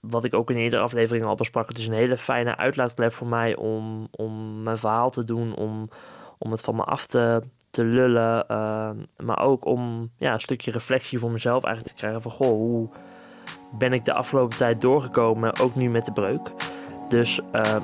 wat 0.00 0.24
ik 0.24 0.34
ook 0.34 0.50
in 0.50 0.56
eerdere 0.56 0.82
afleveringen 0.82 1.28
al 1.28 1.34
besprak, 1.34 1.68
het 1.68 1.78
is 1.78 1.86
een 1.86 1.94
hele 1.94 2.18
fijne 2.18 2.56
uitlaatklep 2.56 3.12
voor 3.12 3.26
mij 3.26 3.56
om, 3.56 4.08
om 4.10 4.62
mijn 4.62 4.78
verhaal 4.78 5.10
te 5.10 5.24
doen, 5.24 5.54
om, 5.54 5.88
om 6.38 6.50
het 6.50 6.60
van 6.60 6.76
me 6.76 6.82
af 6.82 7.06
te, 7.06 7.42
te 7.70 7.84
lullen. 7.84 8.44
Uh, 8.50 8.90
maar 9.16 9.40
ook 9.40 9.64
om 9.64 10.10
ja, 10.16 10.32
een 10.32 10.40
stukje 10.40 10.70
reflectie 10.70 11.18
voor 11.18 11.30
mezelf 11.30 11.64
eigenlijk 11.64 11.94
te 11.94 12.00
krijgen 12.00 12.22
van 12.22 12.30
goh, 12.30 12.48
hoe 12.48 12.88
ben 13.78 13.92
ik 13.92 14.04
de 14.04 14.12
afgelopen 14.12 14.56
tijd 14.56 14.80
doorgekomen, 14.80 15.60
ook 15.60 15.74
nu 15.74 15.90
met 15.90 16.04
de 16.04 16.12
breuk. 16.12 16.52
Dus 17.08 17.40
uh, 17.52 17.74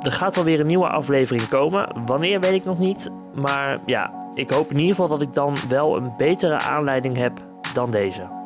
er 0.00 0.12
gaat 0.12 0.34
wel 0.34 0.44
weer 0.44 0.60
een 0.60 0.66
nieuwe 0.66 0.88
aflevering 0.88 1.48
komen. 1.48 2.04
Wanneer 2.06 2.40
weet 2.40 2.52
ik 2.52 2.64
nog 2.64 2.78
niet. 2.78 3.10
Maar 3.34 3.80
ja, 3.86 4.30
ik 4.34 4.50
hoop 4.50 4.70
in 4.70 4.78
ieder 4.78 4.94
geval 4.94 5.08
dat 5.08 5.20
ik 5.20 5.34
dan 5.34 5.56
wel 5.68 5.96
een 5.96 6.12
betere 6.16 6.58
aanleiding 6.58 7.16
heb 7.16 7.40
dan 7.74 7.90
deze. 7.90 8.41